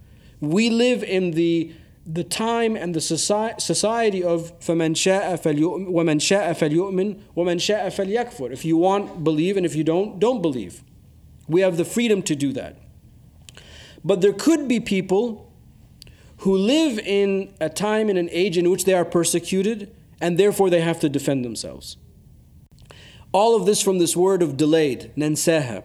We 0.40 0.70
live 0.70 1.02
in 1.02 1.32
the 1.32 1.72
the 2.06 2.24
time 2.24 2.76
and 2.76 2.94
the 2.94 3.00
society 3.00 4.24
of 4.24 4.58
فَمَنْ 4.60 4.94
شَاءَ 4.94 5.38
فَلْيُؤْمِنْ 5.40 5.86
وَمَنْ 5.92 6.16
شَاءَ 6.18 6.50
فَلْيُؤْمِنْ 6.56 7.20
وَمَنْ 7.36 7.56
شَاءَ 7.58 7.86
فَلْيَكْفُرْ 7.86 8.50
If 8.50 8.64
you 8.64 8.78
want, 8.78 9.22
believe, 9.22 9.56
and 9.56 9.66
if 9.66 9.76
you 9.76 9.84
don't, 9.84 10.18
don't 10.18 10.42
believe. 10.42 10.82
We 11.46 11.60
have 11.60 11.76
the 11.76 11.84
freedom 11.84 12.22
to 12.22 12.34
do 12.34 12.52
that. 12.54 12.76
But 14.04 14.22
there 14.22 14.32
could 14.32 14.66
be 14.66 14.80
people 14.80 15.52
who 16.38 16.56
live 16.56 16.98
in 16.98 17.52
a 17.60 17.68
time 17.68 18.08
and 18.08 18.18
an 18.18 18.28
age 18.32 18.56
in 18.56 18.70
which 18.70 18.86
they 18.86 18.94
are 18.94 19.04
persecuted 19.04 19.94
and 20.20 20.38
therefore 20.38 20.70
they 20.70 20.80
have 20.80 21.00
to 21.00 21.08
defend 21.08 21.44
themselves. 21.44 21.96
All 23.35 23.53
of 23.53 23.65
this 23.65 23.81
from 23.81 23.97
this 23.97 24.15
word 24.15 24.41
of 24.41 24.55
delayed, 24.55 25.11
nansaha. 25.17 25.83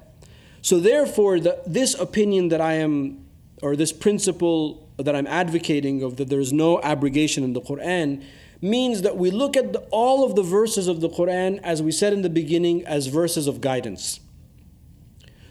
So 0.62 0.78
therefore, 0.78 1.40
the, 1.40 1.60
this 1.66 1.94
opinion 1.94 2.46
that 2.50 2.60
I 2.60 2.74
am 2.74 3.26
or 3.60 3.74
this 3.74 3.92
principle 3.92 4.88
that 4.98 5.16
I'm 5.16 5.26
advocating 5.26 6.04
of 6.04 6.16
that 6.18 6.28
there 6.28 6.38
is 6.38 6.52
no 6.52 6.80
abrogation 6.80 7.42
in 7.42 7.52
the 7.52 7.60
Quran 7.60 8.22
means 8.62 9.02
that 9.02 9.16
we 9.16 9.32
look 9.32 9.56
at 9.56 9.72
the, 9.72 9.80
all 9.90 10.24
of 10.24 10.36
the 10.36 10.44
verses 10.44 10.86
of 10.86 11.00
the 11.00 11.08
Quran, 11.08 11.58
as 11.64 11.82
we 11.82 11.90
said 11.90 12.12
in 12.12 12.22
the 12.22 12.30
beginning, 12.30 12.86
as 12.86 13.08
verses 13.08 13.48
of 13.48 13.60
guidance. 13.60 14.20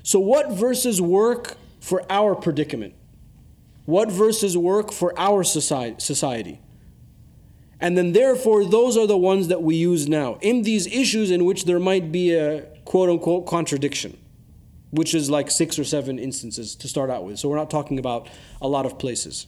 So, 0.02 0.22
what 0.22 0.54
verses 0.54 1.02
work 1.02 1.58
for 1.82 2.10
our 2.10 2.34
predicament? 2.34 2.94
What 3.84 4.10
verses 4.10 4.58
work 4.58 4.94
for 4.94 5.14
our 5.20 5.44
society? 5.44 6.62
And 7.82 7.98
then, 7.98 8.12
therefore, 8.12 8.66
those 8.66 8.98
are 8.98 9.08
the 9.08 9.18
ones 9.18 9.48
that 9.48 9.64
we 9.64 9.76
use 9.76 10.10
now 10.10 10.38
in 10.42 10.64
these 10.64 10.86
issues 10.88 11.32
in 11.32 11.46
which 11.46 11.66
there 11.66 11.80
might 11.80 12.12
be 12.12 12.34
a 12.34 12.62
quote 12.84 13.10
unquote 13.10 13.48
contradiction, 13.48 14.18
which 14.92 15.14
is 15.14 15.30
like 15.30 15.50
six 15.50 15.80
or 15.80 15.86
seven 15.86 16.20
instances 16.20 16.76
to 16.76 16.88
start 16.88 17.10
out 17.10 17.24
with. 17.24 17.40
So, 17.40 17.48
we're 17.48 17.56
not 17.56 17.70
talking 17.70 17.98
about 17.98 18.28
a 18.62 18.68
lot 18.68 18.86
of 18.86 19.00
places. 19.00 19.48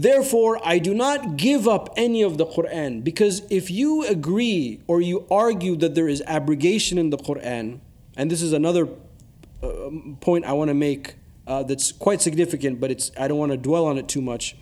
Therefore, 0.00 0.58
I 0.66 0.78
do 0.78 0.94
not 0.94 1.36
give 1.36 1.68
up 1.68 1.92
any 1.94 2.22
of 2.22 2.38
the 2.38 2.46
Quran 2.46 3.04
because 3.04 3.42
if 3.50 3.70
you 3.70 4.06
agree 4.06 4.80
or 4.86 5.02
you 5.02 5.26
argue 5.30 5.76
that 5.76 5.94
there 5.94 6.08
is 6.08 6.22
abrogation 6.26 6.96
in 6.96 7.10
the 7.10 7.18
Quran, 7.18 7.80
and 8.16 8.30
this 8.30 8.40
is 8.40 8.54
another 8.54 8.88
uh, 9.62 9.90
point 10.22 10.46
I 10.46 10.54
want 10.54 10.68
to 10.68 10.74
make 10.74 11.16
uh, 11.46 11.64
that's 11.64 11.92
quite 11.92 12.22
significant, 12.22 12.80
but 12.80 12.90
it's 12.90 13.10
I 13.18 13.28
don't 13.28 13.36
want 13.36 13.52
to 13.52 13.58
dwell 13.58 13.84
on 13.84 13.98
it 13.98 14.08
too 14.08 14.22
much. 14.22 14.56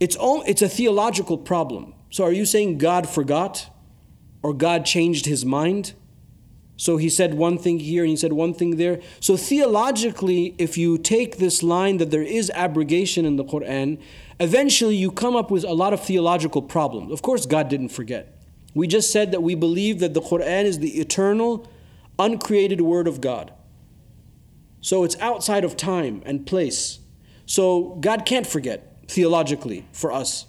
It's 0.00 0.16
all, 0.16 0.42
it's 0.46 0.62
a 0.62 0.68
theological 0.68 1.38
problem. 1.38 1.94
So 2.10 2.24
are 2.24 2.32
you 2.32 2.46
saying 2.46 2.78
God 2.78 3.08
forgot, 3.08 3.70
or 4.42 4.54
God 4.54 4.84
changed 4.84 5.26
His 5.26 5.44
mind? 5.44 5.94
So 6.78 6.96
he 6.96 7.08
said 7.08 7.34
one 7.34 7.58
thing 7.58 7.80
here 7.80 8.04
and 8.04 8.10
he 8.10 8.16
said 8.16 8.32
one 8.32 8.54
thing 8.54 8.76
there. 8.76 9.00
So 9.18 9.36
theologically, 9.36 10.54
if 10.58 10.78
you 10.78 10.96
take 10.96 11.38
this 11.38 11.64
line 11.64 11.96
that 11.96 12.12
there 12.12 12.22
is 12.22 12.52
abrogation 12.54 13.24
in 13.24 13.34
the 13.34 13.44
Quran, 13.44 14.00
eventually 14.38 14.94
you 14.94 15.10
come 15.10 15.34
up 15.34 15.50
with 15.50 15.64
a 15.64 15.72
lot 15.72 15.92
of 15.92 16.00
theological 16.00 16.62
problems. 16.62 17.10
Of 17.10 17.20
course, 17.20 17.46
God 17.46 17.68
didn't 17.68 17.88
forget. 17.88 18.40
We 18.74 18.86
just 18.86 19.10
said 19.10 19.32
that 19.32 19.42
we 19.42 19.56
believe 19.56 19.98
that 19.98 20.14
the 20.14 20.20
Quran 20.20 20.64
is 20.66 20.78
the 20.78 21.00
eternal, 21.00 21.68
uncreated 22.16 22.80
word 22.80 23.08
of 23.08 23.20
God. 23.20 23.52
So 24.80 25.02
it's 25.02 25.18
outside 25.18 25.64
of 25.64 25.76
time 25.76 26.22
and 26.24 26.46
place. 26.46 27.00
So 27.44 27.96
God 28.00 28.24
can't 28.24 28.46
forget 28.46 28.87
theologically 29.08 29.86
for 29.92 30.12
us. 30.12 30.46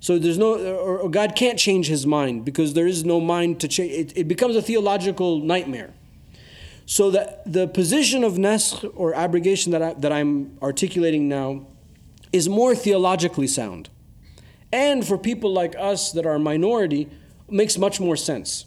So 0.00 0.18
there's 0.18 0.38
no, 0.38 0.54
or 0.76 1.08
God 1.10 1.34
can't 1.34 1.58
change 1.58 1.88
his 1.88 2.06
mind 2.06 2.44
because 2.44 2.74
there 2.74 2.86
is 2.86 3.04
no 3.04 3.20
mind 3.20 3.60
to 3.60 3.68
change. 3.68 3.92
It, 3.92 4.12
it 4.16 4.28
becomes 4.28 4.54
a 4.54 4.62
theological 4.62 5.40
nightmare. 5.40 5.92
So 6.86 7.10
the, 7.10 7.38
the 7.44 7.66
position 7.66 8.24
of 8.24 8.34
naskh 8.34 8.90
or 8.94 9.12
abrogation 9.14 9.72
that, 9.72 9.82
I, 9.82 9.94
that 9.94 10.12
I'm 10.12 10.56
articulating 10.62 11.28
now 11.28 11.66
is 12.32 12.48
more 12.48 12.74
theologically 12.74 13.48
sound. 13.48 13.90
And 14.72 15.06
for 15.06 15.18
people 15.18 15.52
like 15.52 15.74
us 15.78 16.12
that 16.12 16.24
are 16.24 16.34
a 16.34 16.38
minority, 16.38 17.08
makes 17.50 17.76
much 17.76 18.00
more 18.00 18.16
sense. 18.16 18.66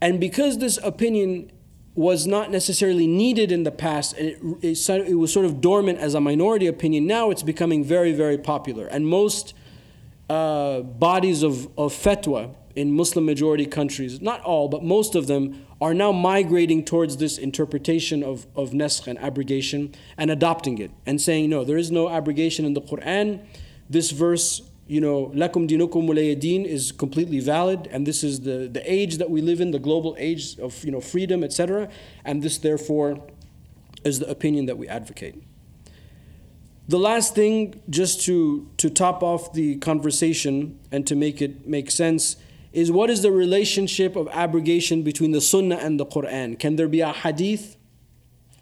And 0.00 0.20
because 0.20 0.58
this 0.58 0.78
opinion 0.82 1.50
was 1.96 2.26
not 2.26 2.50
necessarily 2.50 3.06
needed 3.06 3.50
in 3.50 3.64
the 3.64 3.70
past, 3.70 4.16
it, 4.18 4.38
it, 4.62 4.88
it, 4.88 5.14
was 5.14 5.32
sort 5.32 5.46
of 5.46 5.62
dormant 5.62 5.98
as 5.98 6.14
a 6.14 6.20
minority 6.20 6.66
opinion, 6.66 7.06
now 7.06 7.30
it's 7.30 7.42
becoming 7.42 7.82
very, 7.82 8.12
very 8.12 8.36
popular. 8.36 8.86
And 8.86 9.06
most 9.06 9.54
uh, 10.28 10.80
bodies 10.80 11.42
of, 11.42 11.66
of 11.78 11.94
fatwa 11.94 12.54
in 12.74 12.92
Muslim 12.92 13.24
majority 13.24 13.64
countries, 13.64 14.20
not 14.20 14.42
all, 14.42 14.68
but 14.68 14.84
most 14.84 15.14
of 15.14 15.26
them, 15.26 15.66
are 15.80 15.94
now 15.94 16.12
migrating 16.12 16.84
towards 16.84 17.16
this 17.16 17.38
interpretation 17.38 18.22
of, 18.22 18.46
of 18.54 18.70
naskh 18.70 19.06
and 19.06 19.18
abrogation 19.18 19.94
and 20.18 20.30
adopting 20.30 20.78
it 20.78 20.90
and 21.06 21.20
saying, 21.20 21.48
no, 21.48 21.64
there 21.64 21.78
is 21.78 21.90
no 21.90 22.10
abrogation 22.10 22.66
in 22.66 22.74
the 22.74 22.80
Quran. 22.82 23.42
This 23.88 24.10
verse, 24.10 24.60
you 24.86 25.00
know, 25.00 25.32
lakum 25.34 25.68
dinukum 25.68 26.08
walayadin 26.08 26.64
is 26.64 26.92
completely 26.92 27.40
valid, 27.40 27.88
and 27.90 28.06
this 28.06 28.22
is 28.22 28.40
the, 28.40 28.68
the 28.72 28.82
age 28.90 29.18
that 29.18 29.30
we 29.30 29.40
live 29.40 29.60
in, 29.60 29.72
the 29.72 29.78
global 29.78 30.14
age 30.18 30.58
of 30.58 30.84
you 30.84 30.92
know, 30.92 31.00
freedom, 31.00 31.42
etc. 31.42 31.88
And 32.24 32.42
this, 32.42 32.58
therefore, 32.58 33.20
is 34.04 34.20
the 34.20 34.30
opinion 34.30 34.66
that 34.66 34.78
we 34.78 34.86
advocate. 34.86 35.42
The 36.88 36.98
last 36.98 37.34
thing, 37.34 37.82
just 37.90 38.22
to, 38.26 38.70
to 38.76 38.88
top 38.88 39.24
off 39.24 39.52
the 39.52 39.76
conversation 39.78 40.78
and 40.92 41.04
to 41.08 41.16
make 41.16 41.42
it 41.42 41.66
make 41.66 41.90
sense, 41.90 42.36
is 42.72 42.92
what 42.92 43.10
is 43.10 43.22
the 43.22 43.32
relationship 43.32 44.14
of 44.14 44.28
abrogation 44.28 45.02
between 45.02 45.32
the 45.32 45.40
Sunnah 45.40 45.76
and 45.76 45.98
the 45.98 46.06
Quran? 46.06 46.56
Can 46.58 46.76
there 46.76 46.86
be 46.86 47.00
a 47.00 47.12
hadith 47.12 47.76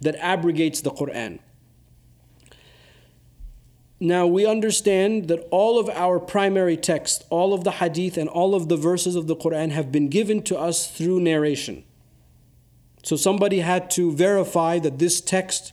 that 0.01 0.17
abrogates 0.17 0.81
the 0.81 0.91
Quran? 0.91 1.41
Now 4.05 4.27
we 4.27 4.45
understand 4.45 5.29
that 5.29 5.49
all 5.51 5.79
of 5.79 5.89
our 5.89 6.21
primary 6.21 6.77
text, 6.77 7.25
all 7.31 7.55
of 7.55 7.65
the 7.65 7.71
hadith 7.71 8.19
and 8.19 8.29
all 8.29 8.55
of 8.55 8.69
the 8.69 8.77
verses 8.77 9.17
of 9.17 9.29
the 9.29 9.35
Quran 9.35 9.71
have 9.71 9.91
been 9.91 10.09
given 10.09 10.43
to 10.43 10.59
us 10.59 10.91
through 10.91 11.21
narration. 11.21 11.85
So 13.03 13.17
somebody 13.17 13.61
had 13.61 13.91
to 13.93 14.13
verify 14.13 14.79
that 14.81 14.99
this 14.99 15.23
text 15.23 15.73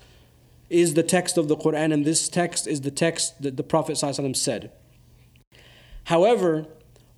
is 0.69 0.93
the 0.93 1.03
text 1.03 1.37
of 1.37 1.49
the 1.49 1.57
Quran 1.57 1.93
and 1.93 2.05
this 2.05 2.29
text 2.29 2.67
is 2.67 2.79
the 2.79 2.89
text 2.89 3.41
that 3.41 3.57
the 3.57 3.63
Prophet 3.63 3.97
ﷺ 3.97 4.33
said. 4.37 4.71
However, 6.05 6.67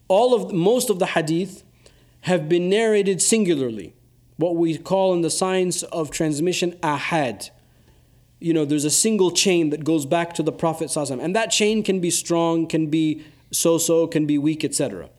all 0.07 0.33
of 0.33 0.51
most 0.51 0.89
of 0.89 0.97
the 0.97 1.05
hadith 1.05 1.63
have 2.21 2.49
been 2.49 2.69
narrated 2.69 3.21
singularly, 3.21 3.93
what 4.37 4.55
we 4.55 4.79
call 4.79 5.13
in 5.13 5.21
the 5.21 5.29
science 5.29 5.83
of 5.83 6.09
transmission 6.09 6.71
ahad. 6.81 7.51
You 8.43 8.53
know, 8.53 8.65
there's 8.65 8.83
a 8.83 8.91
single 8.91 9.31
chain 9.31 9.69
that 9.69 9.85
goes 9.85 10.05
back 10.05 10.33
to 10.33 10.43
the 10.43 10.51
Prophet 10.51 10.89
ﷺ, 10.89 11.23
and 11.23 11.33
that 11.33 11.49
chain 11.49 11.81
can 11.81 12.01
be 12.01 12.09
strong, 12.09 12.67
can 12.67 12.87
be 12.87 13.23
so-so, 13.51 14.05
can 14.05 14.25
be 14.25 14.37
weak, 14.37 14.65
etc. 14.65 15.09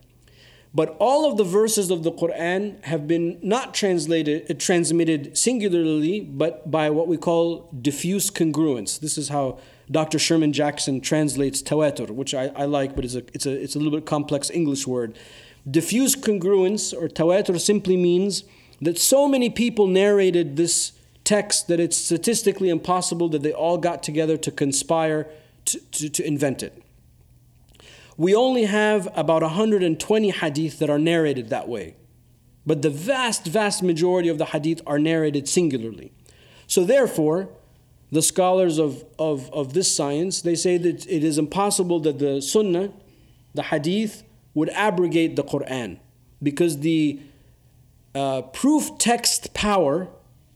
But 0.74 0.94
all 0.98 1.30
of 1.30 1.38
the 1.38 1.44
verses 1.44 1.90
of 1.90 2.02
the 2.02 2.12
Quran 2.12 2.84
have 2.84 3.08
been 3.08 3.38
not 3.40 3.72
translated, 3.72 4.50
uh, 4.50 4.54
transmitted 4.58 5.38
singularly, 5.38 6.20
but 6.20 6.70
by 6.70 6.90
what 6.90 7.08
we 7.08 7.16
call 7.16 7.70
diffuse 7.80 8.30
congruence. 8.30 9.00
This 9.00 9.16
is 9.16 9.30
how 9.30 9.58
Dr. 9.90 10.18
Sherman 10.18 10.52
Jackson 10.52 11.00
translates 11.00 11.62
tawatur, 11.62 12.10
which 12.10 12.34
I, 12.34 12.48
I 12.56 12.66
like, 12.66 12.94
but 12.94 13.06
it's 13.06 13.14
a, 13.14 13.22
it's, 13.32 13.46
a, 13.46 13.52
it's 13.52 13.74
a 13.74 13.78
little 13.78 13.98
bit 13.98 14.04
complex 14.04 14.50
English 14.50 14.86
word. 14.86 15.16
Diffuse 15.70 16.14
congruence 16.14 16.92
or 16.92 17.08
tawatur 17.08 17.58
simply 17.58 17.96
means 17.96 18.44
that 18.82 18.98
so 18.98 19.26
many 19.26 19.48
people 19.48 19.86
narrated 19.86 20.56
this 20.56 20.92
text 21.24 21.68
that 21.68 21.80
it's 21.80 21.96
statistically 21.96 22.68
impossible 22.68 23.28
that 23.30 23.42
they 23.42 23.52
all 23.52 23.78
got 23.78 24.02
together 24.02 24.36
to 24.36 24.50
conspire 24.50 25.26
to, 25.64 25.80
to, 25.90 26.08
to 26.10 26.26
invent 26.26 26.62
it 26.62 26.84
we 28.16 28.34
only 28.34 28.64
have 28.64 29.08
about 29.16 29.42
120 29.42 30.30
hadith 30.30 30.78
that 30.78 30.90
are 30.90 30.98
narrated 30.98 31.48
that 31.48 31.68
way. 31.68 31.96
But 32.66 32.82
the 32.82 32.90
vast, 32.90 33.46
vast 33.46 33.82
majority 33.82 34.28
of 34.28 34.38
the 34.38 34.46
hadith 34.46 34.80
are 34.86 34.98
narrated 34.98 35.48
singularly. 35.48 36.12
So 36.66 36.84
therefore, 36.84 37.48
the 38.10 38.22
scholars 38.22 38.78
of, 38.78 39.04
of, 39.18 39.52
of 39.52 39.74
this 39.74 39.94
science, 39.94 40.42
they 40.42 40.54
say 40.54 40.78
that 40.78 41.06
it 41.06 41.24
is 41.24 41.36
impossible 41.36 42.00
that 42.00 42.18
the 42.18 42.40
sunnah, 42.40 42.92
the 43.52 43.64
hadith, 43.64 44.22
would 44.54 44.70
abrogate 44.70 45.36
the 45.36 45.44
Quran. 45.44 45.98
Because 46.42 46.78
the 46.78 47.20
uh, 48.14 48.42
proof 48.42 48.96
text 48.98 49.52
power 49.54 50.08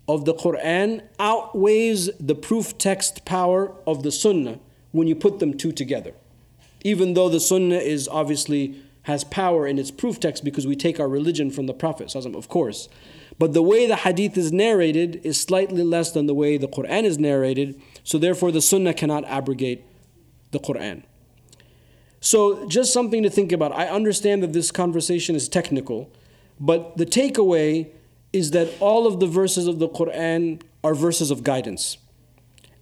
of 0.09 0.25
the 0.25 0.35
Quran 0.35 1.03
outweighs 1.19 2.11
the 2.19 2.35
proof 2.35 2.79
text 2.79 3.25
power 3.25 3.73
of 3.87 4.03
the 4.03 4.11
sunnah 4.11 4.59
when 4.93 5.07
you 5.07 5.15
put 5.15 5.39
them 5.39 5.57
two 5.57 5.73
together 5.73 6.15
even 6.83 7.15
though 7.15 7.29
the 7.29 7.41
sunnah 7.41 7.77
is 7.77 8.09
obviously 8.09 8.81
has 9.03 9.25
power 9.25 9.67
in 9.67 9.79
its 9.79 9.91
proof 9.91 10.21
text 10.21 10.45
because 10.45 10.67
we 10.67 10.77
take 10.77 11.01
our 11.01 11.09
religion 11.09 11.51
from 11.51 11.67
the 11.67 11.73
Prophet, 11.73 12.15
of 12.15 12.49
course. 12.49 12.89
But 13.39 13.55
the 13.55 13.63
way 13.63 13.87
the 13.87 13.97
hadith 13.97 14.37
is 14.37 14.53
narrated 14.53 15.21
is 15.25 15.41
slightly 15.41 15.83
less 15.83 16.13
than 16.13 16.27
the 16.27 16.35
way 16.35 16.59
the 16.59 16.69
Quran 16.69 17.05
is 17.05 17.19
narrated, 17.19 17.81
so 18.05 18.19
therefore 18.19 18.53
the 18.53 18.61
sunnah 18.61 18.93
cannot 18.93 19.25
abrogate 19.25 19.85
the 20.51 20.59
Quran. 20.59 21.05
So, 22.21 22.69
just 22.69 22.93
something 22.93 23.23
to 23.23 23.31
think 23.31 23.53
about. 23.53 23.73
I 23.73 23.87
understand 23.87 24.43
that 24.43 24.53
this 24.53 24.73
conversation 24.73 25.37
is 25.37 25.49
technical, 25.49 26.11
but 26.59 26.97
the 26.97 27.07
takeaway 27.07 27.91
is 28.39 28.53
that 28.53 28.69
all 28.81 29.07
of 29.07 29.21
the 29.21 29.27
verses 29.27 29.67
of 29.67 29.79
the 29.79 29.89
Quran 29.89 30.63
are 30.83 30.95
verses 30.95 31.31
of 31.31 31.45
guidance. 31.45 31.99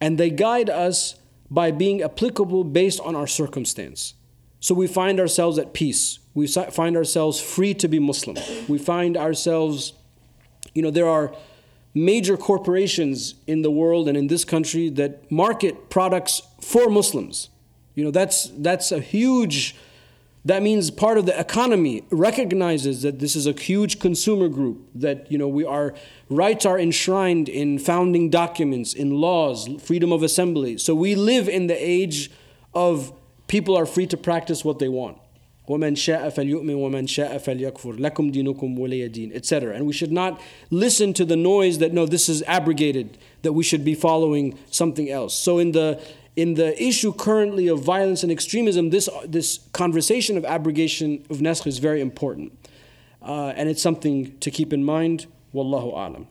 And 0.01 0.19
they 0.19 0.31
guide 0.31 0.71
us 0.71 1.17
by 1.51 1.71
being 1.71 2.03
applicable 2.03 2.65
based 2.65 3.01
on 3.01 3.17
our 3.17 3.27
circumstance. 3.27 4.15
So 4.61 4.75
we 4.75 4.87
find 4.87 5.19
ourselves 5.19 5.59
at 5.59 5.73
peace. 5.73 6.19
We 6.35 6.47
find 6.47 6.97
ourselves 6.97 7.41
free 7.41 7.73
to 7.75 7.89
be 7.89 7.99
Muslim. 7.99 8.37
We 8.69 8.79
find 8.79 9.17
ourselves, 9.17 9.95
you 10.75 10.83
know, 10.83 10.91
there 10.91 11.09
are 11.09 11.35
major 11.95 12.37
corporations 12.37 13.37
in 13.47 13.63
the 13.63 13.71
world 13.71 14.07
and 14.07 14.19
in 14.19 14.27
this 14.27 14.45
country 14.45 14.91
that 14.91 15.31
market 15.31 15.89
products 15.89 16.43
for 16.61 16.91
Muslims. 16.91 17.49
You 17.95 18.05
know, 18.05 18.11
that's, 18.11 18.51
that's 18.59 18.93
a 18.93 19.01
huge 19.01 19.75
That 20.46 20.64
means 20.64 20.90
part 20.90 21.20
of 21.20 21.28
the 21.28 21.40
economy 21.40 22.04
recognizes 22.10 23.04
that 23.04 23.20
this 23.20 23.36
is 23.36 23.46
a 23.46 23.52
huge 23.52 24.00
consumer 24.00 24.50
group, 24.50 24.88
that 24.96 25.32
you 25.32 25.38
know 25.38 25.48
we 25.48 25.66
our 25.66 25.94
rights 26.30 26.66
are 26.66 26.80
enshrined 26.80 27.48
in 27.48 27.78
founding 27.78 28.32
documents, 28.32 28.94
in 28.94 29.12
laws, 29.12 29.70
freedom 29.80 30.12
of 30.12 30.24
assembly. 30.24 30.80
So 30.80 30.96
we 30.96 31.14
live 31.14 31.48
in 31.48 31.68
the 31.68 31.76
age 31.76 32.32
of 32.74 33.14
people 33.48 33.78
are 33.78 33.86
free 33.86 34.08
to 34.08 34.18
practice 34.18 34.66
what 34.66 34.80
they 34.80 34.90
want. 34.90 35.18
ومن 35.68 35.96
شاء 35.96 36.30
فليؤمن 36.30 36.74
ومن 36.74 37.08
شاء 37.08 37.38
فليكفر 37.38 37.94
لكم 37.94 38.32
دينكم 38.32 38.80
ولي 38.80 39.08
دين 39.08 39.32
etc. 39.34 39.76
And 39.76 39.86
we 39.86 39.94
should 39.94 40.12
not 40.12 40.42
listen 40.70 41.14
to 41.14 41.24
the 41.24 41.36
noise 41.36 41.78
that 41.78 41.94
no 41.94 42.06
this 42.06 42.28
is 42.28 42.44
abrogated 42.48 43.18
that 43.44 43.54
we 43.54 43.64
should 43.64 43.86
be 43.86 43.96
following 43.96 44.58
something 44.72 45.10
else. 45.10 45.34
So 45.36 45.60
in 45.60 45.72
the 45.72 46.02
in 46.37 46.55
the 46.55 46.81
issue 46.83 47.13
currently 47.13 47.67
of 47.67 47.81
violence 47.81 48.23
and 48.23 48.31
extremism, 48.31 48.91
this, 48.91 49.09
this 49.25 49.61
conversation 49.73 50.37
of 50.37 50.45
abrogation 50.45 51.25
of 51.31 51.39
naskh 51.39 51.67
is 51.67 51.79
very 51.79 52.01
important. 52.01 52.53
Uh, 53.23 53.49
and 53.57 53.69
it's 53.69 53.83
something 53.83 54.39
to 54.39 54.51
keep 54.51 54.73
in 54.73 54.85
mind. 54.85 55.27
Wallahu 55.55 55.93
alam. 55.93 56.29